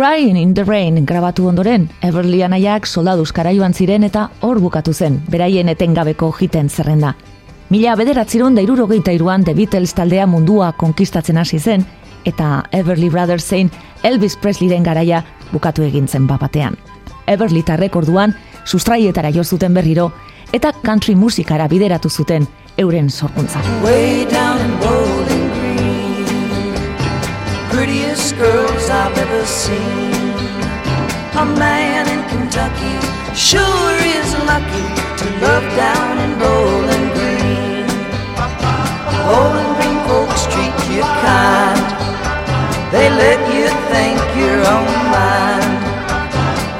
Crying 0.00 0.38
in 0.38 0.54
the 0.54 0.64
Rain 0.64 1.04
grabatu 1.04 1.46
ondoren, 1.46 1.90
Everly 2.00 2.40
anaiak 2.42 2.86
soldaduz 2.86 3.34
joan 3.34 3.74
ziren 3.74 4.02
eta 4.02 4.30
hor 4.40 4.58
bukatu 4.58 4.94
zen, 4.94 5.20
beraien 5.28 5.68
etengabeko 5.68 6.32
jiten 6.32 6.70
zerrenda. 6.70 7.16
Mila 7.68 7.96
bederatzirun 7.96 8.54
da 8.54 8.62
irurogeita 8.62 9.12
iruan 9.12 9.44
The 9.44 9.52
Beatles 9.52 9.92
taldea 9.92 10.26
mundua 10.26 10.72
konkistatzen 10.72 11.36
hasi 11.36 11.58
zen, 11.58 11.84
eta 12.24 12.64
Everly 12.72 13.10
Brothers 13.10 13.44
zein 13.44 13.70
Elvis 14.02 14.36
Presleyren 14.36 14.82
garaia 14.82 15.22
bukatu 15.52 15.82
egin 15.82 16.08
zen 16.08 16.26
bapatean. 16.26 16.78
Everly 17.26 17.62
tarrek 17.62 17.94
orduan 17.94 18.34
sustraietara 18.64 19.30
jo 19.30 19.44
zuten 19.44 19.74
berriro, 19.74 20.12
eta 20.50 20.72
country 20.82 21.14
musikara 21.14 21.68
bideratu 21.68 22.08
zuten 22.08 22.48
euren 22.78 23.10
sorkuntza. 23.10 23.60
Prettiest 27.70 28.36
girls 28.36 28.90
I've 28.90 29.16
ever 29.16 29.44
seen. 29.46 30.10
A 31.38 31.46
man 31.56 32.02
in 32.10 32.20
Kentucky 32.28 32.96
sure 33.34 33.96
is 34.18 34.30
lucky 34.50 34.86
to 35.20 35.26
love 35.38 35.66
down 35.78 36.18
in 36.18 36.32
Bowling 36.42 37.06
Green. 37.14 37.86
Bowling 39.24 39.72
Green 39.78 39.98
folks 40.10 40.42
treat 40.52 40.76
you 40.90 41.02
kind. 41.22 41.86
They 42.90 43.08
let 43.08 43.40
you 43.54 43.70
think 43.92 44.18
you're 44.34 44.66
on 44.66 44.86
mind. 45.14 45.78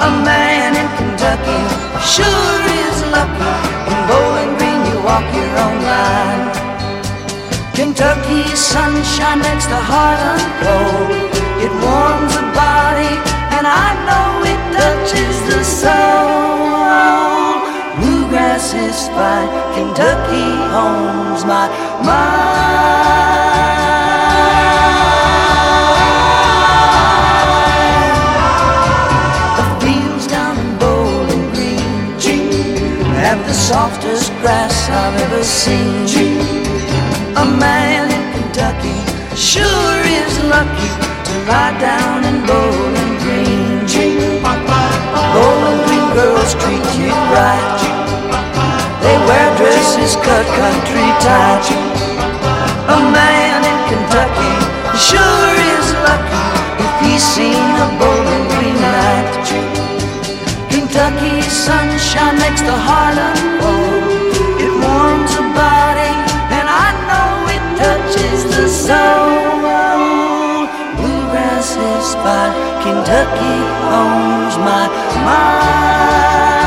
A 0.03 0.11
man 0.27 0.75
in 0.75 0.89
Kentucky 0.99 1.63
sure 2.03 2.63
is 2.83 2.97
lucky. 3.15 3.53
In 3.91 3.99
Bowling 4.11 4.53
Green, 4.59 4.81
you 4.91 4.99
walk 5.07 5.27
your 5.39 5.53
own 5.65 5.77
line. 5.85 6.40
Kentucky 7.81 8.45
sunshine 8.55 9.41
makes 9.41 9.65
the 9.65 9.81
heart 9.91 10.21
unfold. 10.35 11.17
It 11.65 11.73
warms 11.81 12.33
the 12.37 12.45
body, 12.53 13.15
and 13.57 13.65
I 13.67 13.89
know 14.05 14.45
it 14.53 14.61
touches 14.77 15.37
the 15.49 15.65
soul. 15.65 16.85
Bluegrass 17.97 18.75
is 18.75 19.09
fine. 19.17 19.49
Kentucky 19.73 20.49
owns 20.77 21.43
my 21.47 21.69
mind. 22.05 22.61
Softest 33.71 34.33
grass 34.41 34.89
I've 34.91 35.21
ever 35.23 35.45
seen. 35.45 36.40
A 37.41 37.47
man 37.57 38.05
in 38.13 38.25
Kentucky 38.37 39.01
sure 39.35 40.03
is 40.05 40.35
lucky 40.45 40.93
to 41.25 41.33
lie 41.49 41.73
down 41.81 42.21
in 42.29 42.37
Bowling 42.45 43.15
Green. 43.25 43.81
Bowling 45.33 45.81
Green 45.89 46.09
girls 46.13 46.53
treat 46.61 46.85
you 47.01 47.09
right. 47.33 47.81
They 49.01 49.17
wear 49.25 49.49
dresses 49.57 50.17
cut 50.21 50.45
country 50.61 51.09
tight. 51.25 51.65
A 52.93 52.99
man 53.09 53.65
in 53.73 53.79
Kentucky 53.89 54.55
sure 55.09 55.57
is 55.81 55.87
lucky 56.05 56.45
if 56.85 56.93
he's 57.01 57.25
seen 57.25 57.57
a 57.57 57.89
Bowling 57.97 58.47
Green 58.53 58.77
night. 58.85 59.49
Kentucky 60.69 61.41
sunshine 61.49 62.37
makes 62.37 62.61
the 62.61 62.77
heart 62.77 63.17
unfold. 63.17 64.20
Soul. 68.91 70.67
Bluegrass 70.99 71.71
is 71.91 72.09
fine. 72.25 72.55
Kentucky 72.83 73.57
owns 74.01 74.55
my 74.67 74.85
When 75.15 76.60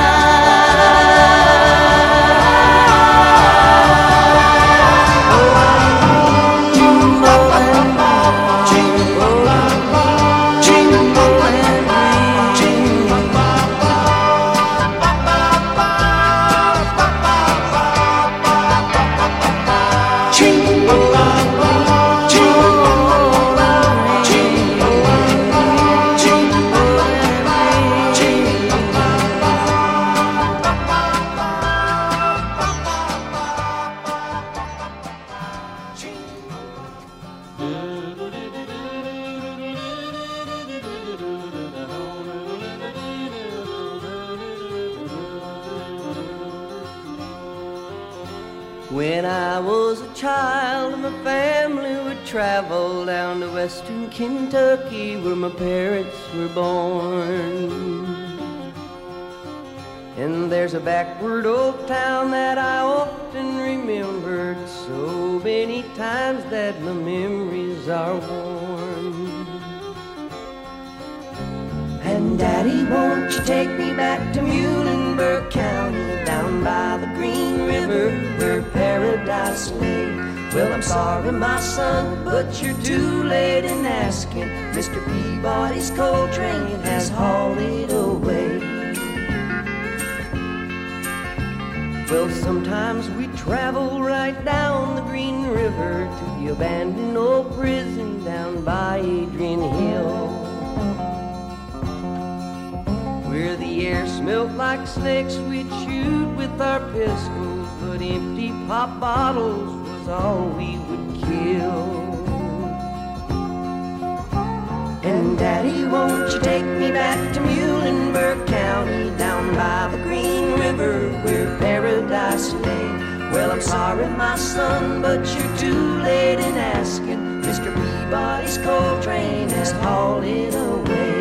Daddy, 115.63 115.85
won't 115.85 116.33
you 116.33 116.41
take 116.41 116.65
me 116.65 116.91
back 116.91 117.33
to 117.33 117.39
Muhlenberg 117.39 118.45
County, 118.47 119.17
down 119.17 119.55
by 119.55 119.87
the 119.95 120.03
Green 120.03 120.59
River 120.59 121.09
where 121.23 121.57
paradise 121.57 122.51
lay? 122.51 122.87
Well, 123.31 123.49
I'm 123.49 123.61
sorry, 123.61 124.05
my 124.09 124.35
son, 124.35 125.01
but 125.01 125.25
you're 125.33 125.57
too 125.57 126.01
late 126.01 126.39
in 126.39 126.57
asking. 126.57 127.43
Mr. 127.43 127.73
Peabody's 127.73 128.57
coal 128.57 129.01
train 129.01 129.47
has 129.51 129.71
hauled 129.71 130.25
it 130.25 130.53
away. 130.53 131.12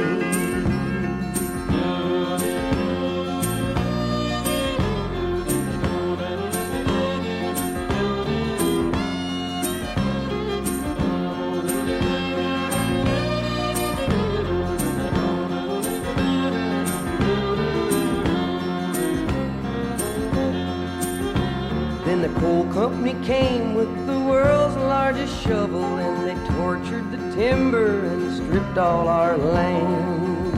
Coal 22.43 22.64
company 22.72 23.14
came 23.24 23.72
with 23.72 23.88
the 24.05 24.18
world's 24.18 24.74
largest 24.74 25.32
shovel 25.45 25.84
and 25.84 26.26
they 26.26 26.34
tortured 26.57 27.09
the 27.12 27.36
timber 27.36 28.05
and 28.05 28.34
stripped 28.34 28.76
all 28.76 29.07
our 29.07 29.38
land. 29.38 30.53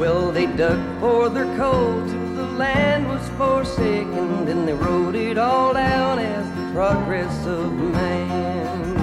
Well, 0.00 0.32
they 0.32 0.46
dug 0.46 0.80
for 0.98 1.28
their 1.28 1.46
coal 1.56 2.04
till 2.08 2.34
the 2.34 2.48
land 2.58 3.08
was 3.08 3.22
forsaken, 3.38 4.46
then 4.46 4.66
they 4.66 4.74
wrote 4.74 5.14
it 5.14 5.38
all 5.38 5.72
down 5.72 6.18
as 6.18 6.44
the 6.56 6.72
progress 6.72 7.46
of 7.46 7.72
man. 7.72 8.96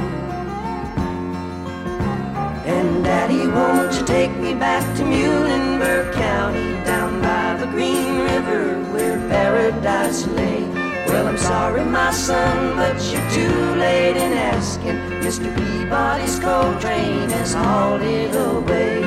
And 2.66 3.02
Daddy, 3.02 3.48
won't 3.48 3.98
you 3.98 4.06
take 4.06 4.36
me 4.36 4.54
back 4.54 4.84
to 4.98 5.04
Muhlenberg 5.04 6.12
County, 6.12 6.74
down 6.84 7.23
the 7.64 7.72
Green 7.72 8.20
River 8.20 8.84
where 8.92 9.18
paradise 9.30 10.28
lay? 10.28 10.64
Well, 11.08 11.28
I'm 11.28 11.38
sorry, 11.38 11.86
my 11.86 12.12
son, 12.12 12.76
but 12.76 13.02
you're 13.10 13.30
too 13.32 13.76
late 13.76 14.18
in 14.18 14.34
asking. 14.34 14.98
Mr. 15.24 15.48
Peabody's 15.56 16.40
coal 16.40 16.78
train 16.82 17.30
has 17.30 17.54
hauled 17.54 18.02
it 18.02 18.36
away. 18.36 19.02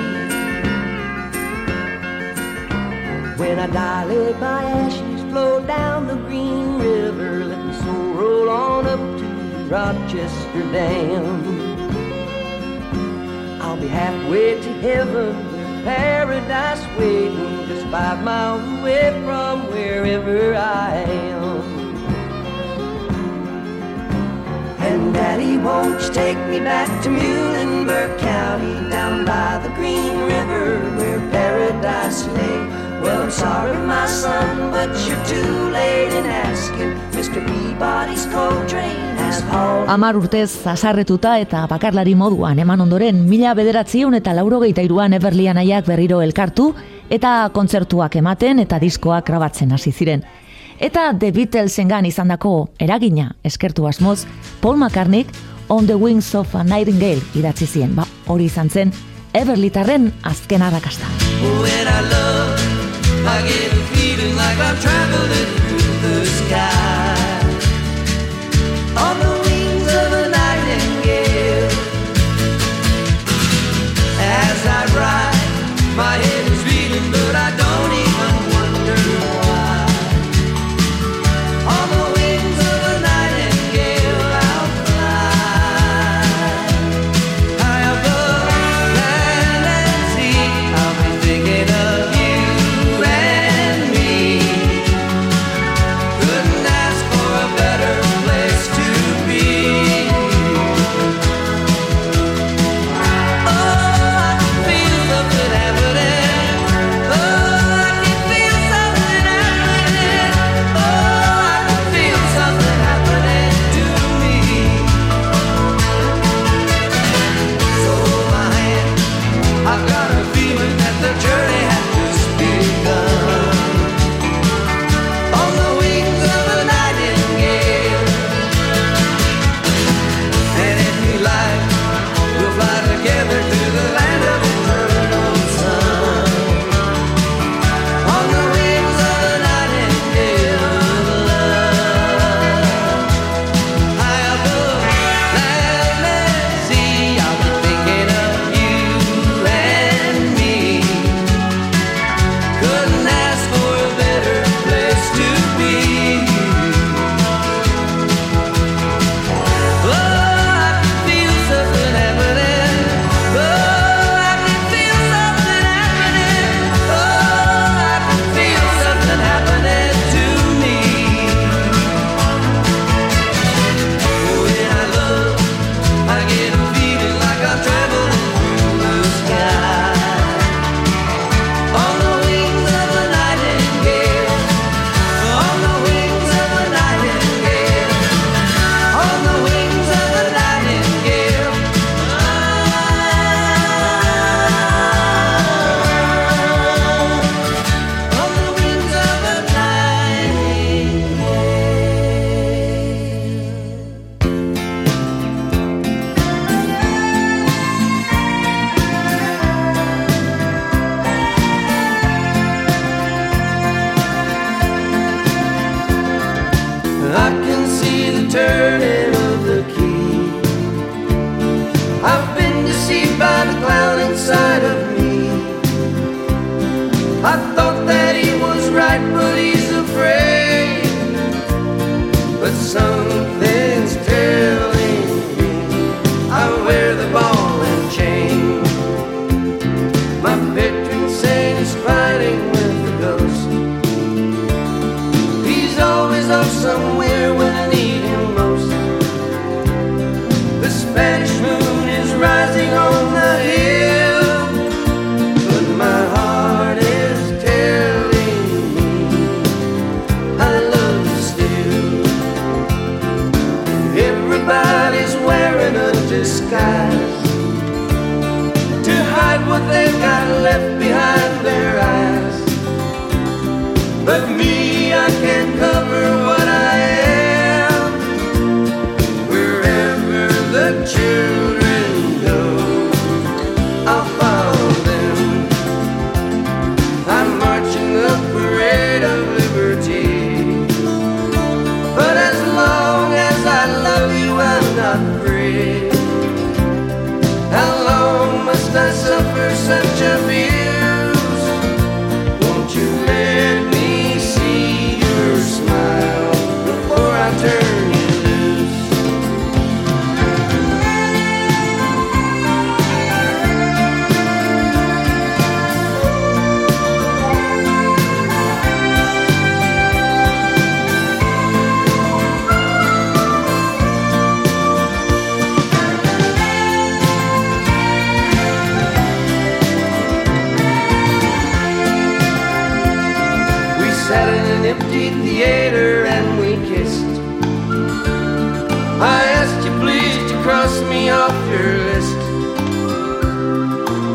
When 3.36 3.58
I 3.58 3.66
die, 3.66 4.04
let 4.06 4.40
my 4.40 4.64
ashes 4.64 5.22
flow 5.30 5.60
down 5.66 6.06
the 6.06 6.16
Green 6.16 6.78
River, 6.78 7.44
let 7.44 7.58
my 7.58 7.74
soul 7.84 8.14
roll 8.14 8.48
on 8.48 8.86
up 8.86 9.00
to 9.18 9.26
Rochester 9.68 10.62
Dam. 10.72 11.26
I'll 13.60 13.76
be 13.76 13.88
halfway 13.88 14.58
to 14.62 14.72
heaven, 14.80 15.34
paradise 15.84 16.84
waiting, 16.98 17.55
five 17.90 18.22
miles 18.24 18.62
away 18.80 19.10
from 19.24 19.66
wherever 19.68 20.54
I 20.56 20.96
am. 20.96 21.60
And 24.80 25.14
Daddy, 25.14 25.56
won't 25.58 26.02
you 26.02 26.12
take 26.12 26.38
me 26.48 26.58
back 26.58 26.88
to 27.04 27.08
Muhlenberg 27.08 28.18
County, 28.18 28.90
down 28.90 29.24
by 29.24 29.58
the 29.62 29.68
Green 29.70 30.18
River 30.20 30.80
where 30.96 31.20
paradise 31.30 32.26
lay? 32.26 32.58
Well, 33.00 33.22
I'm 33.22 33.30
sorry, 33.30 33.76
my 33.86 34.06
son, 34.06 34.70
but 34.70 34.90
you're 35.06 35.24
too 35.26 35.70
late 35.70 36.12
in 36.12 36.26
asking. 36.26 36.94
Mr. 37.12 37.44
Peabody's 37.46 38.26
coal 38.26 38.66
train 38.66 39.15
Amar 39.86 40.16
urtez 40.18 40.50
zasarretuta 40.50 41.36
eta 41.38 41.62
bakarlari 41.70 42.14
moduan 42.18 42.58
eman 42.58 42.80
ondoren 42.82 43.22
mila 43.28 43.54
bederatziun 43.54 44.16
eta 44.18 44.34
laurogeita 44.34 44.82
iruan 44.82 45.14
Everlian 45.14 45.58
aiak 45.62 45.86
berriro 45.86 46.20
elkartu 46.22 46.72
eta 47.10 47.50
kontzertuak 47.54 48.16
ematen 48.18 48.58
eta 48.64 48.80
diskoak 48.82 49.26
grabatzen 49.26 49.72
hasi 49.72 49.92
ziren. 49.92 50.24
Eta 50.78 51.12
The 51.18 51.30
Beatlesengan 51.32 52.06
izandako 52.06 52.68
eragina 52.78 53.30
eskertu 53.44 53.86
asmoz, 53.86 54.26
Paul 54.60 54.76
McCartneyk 54.76 55.28
On 55.68 55.86
the 55.86 55.94
Wings 55.94 56.34
of 56.34 56.54
a 56.54 56.64
Nightingale 56.64 57.22
idatzi 57.34 57.66
zien. 57.66 57.94
Ba, 57.96 58.06
hori 58.26 58.50
izan 58.50 58.70
zen 58.70 58.92
Everlitarren 59.34 60.12
azken 60.22 60.62
arrakasta. 60.62 61.06
When 61.42 61.88
I 61.88 62.00
love, 62.10 62.60
I 63.26 63.42
get 63.48 63.72
a 63.72 63.82
feeling 63.94 64.36
like 64.36 64.58
I'm 64.60 64.76
traveling 64.80 65.95
my 75.96 76.16
head 76.18 76.35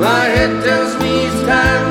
My 0.01 0.25
head 0.25 0.63
tells 0.63 0.97
me 0.99 1.25
it's 1.25 1.41
time 1.43 1.90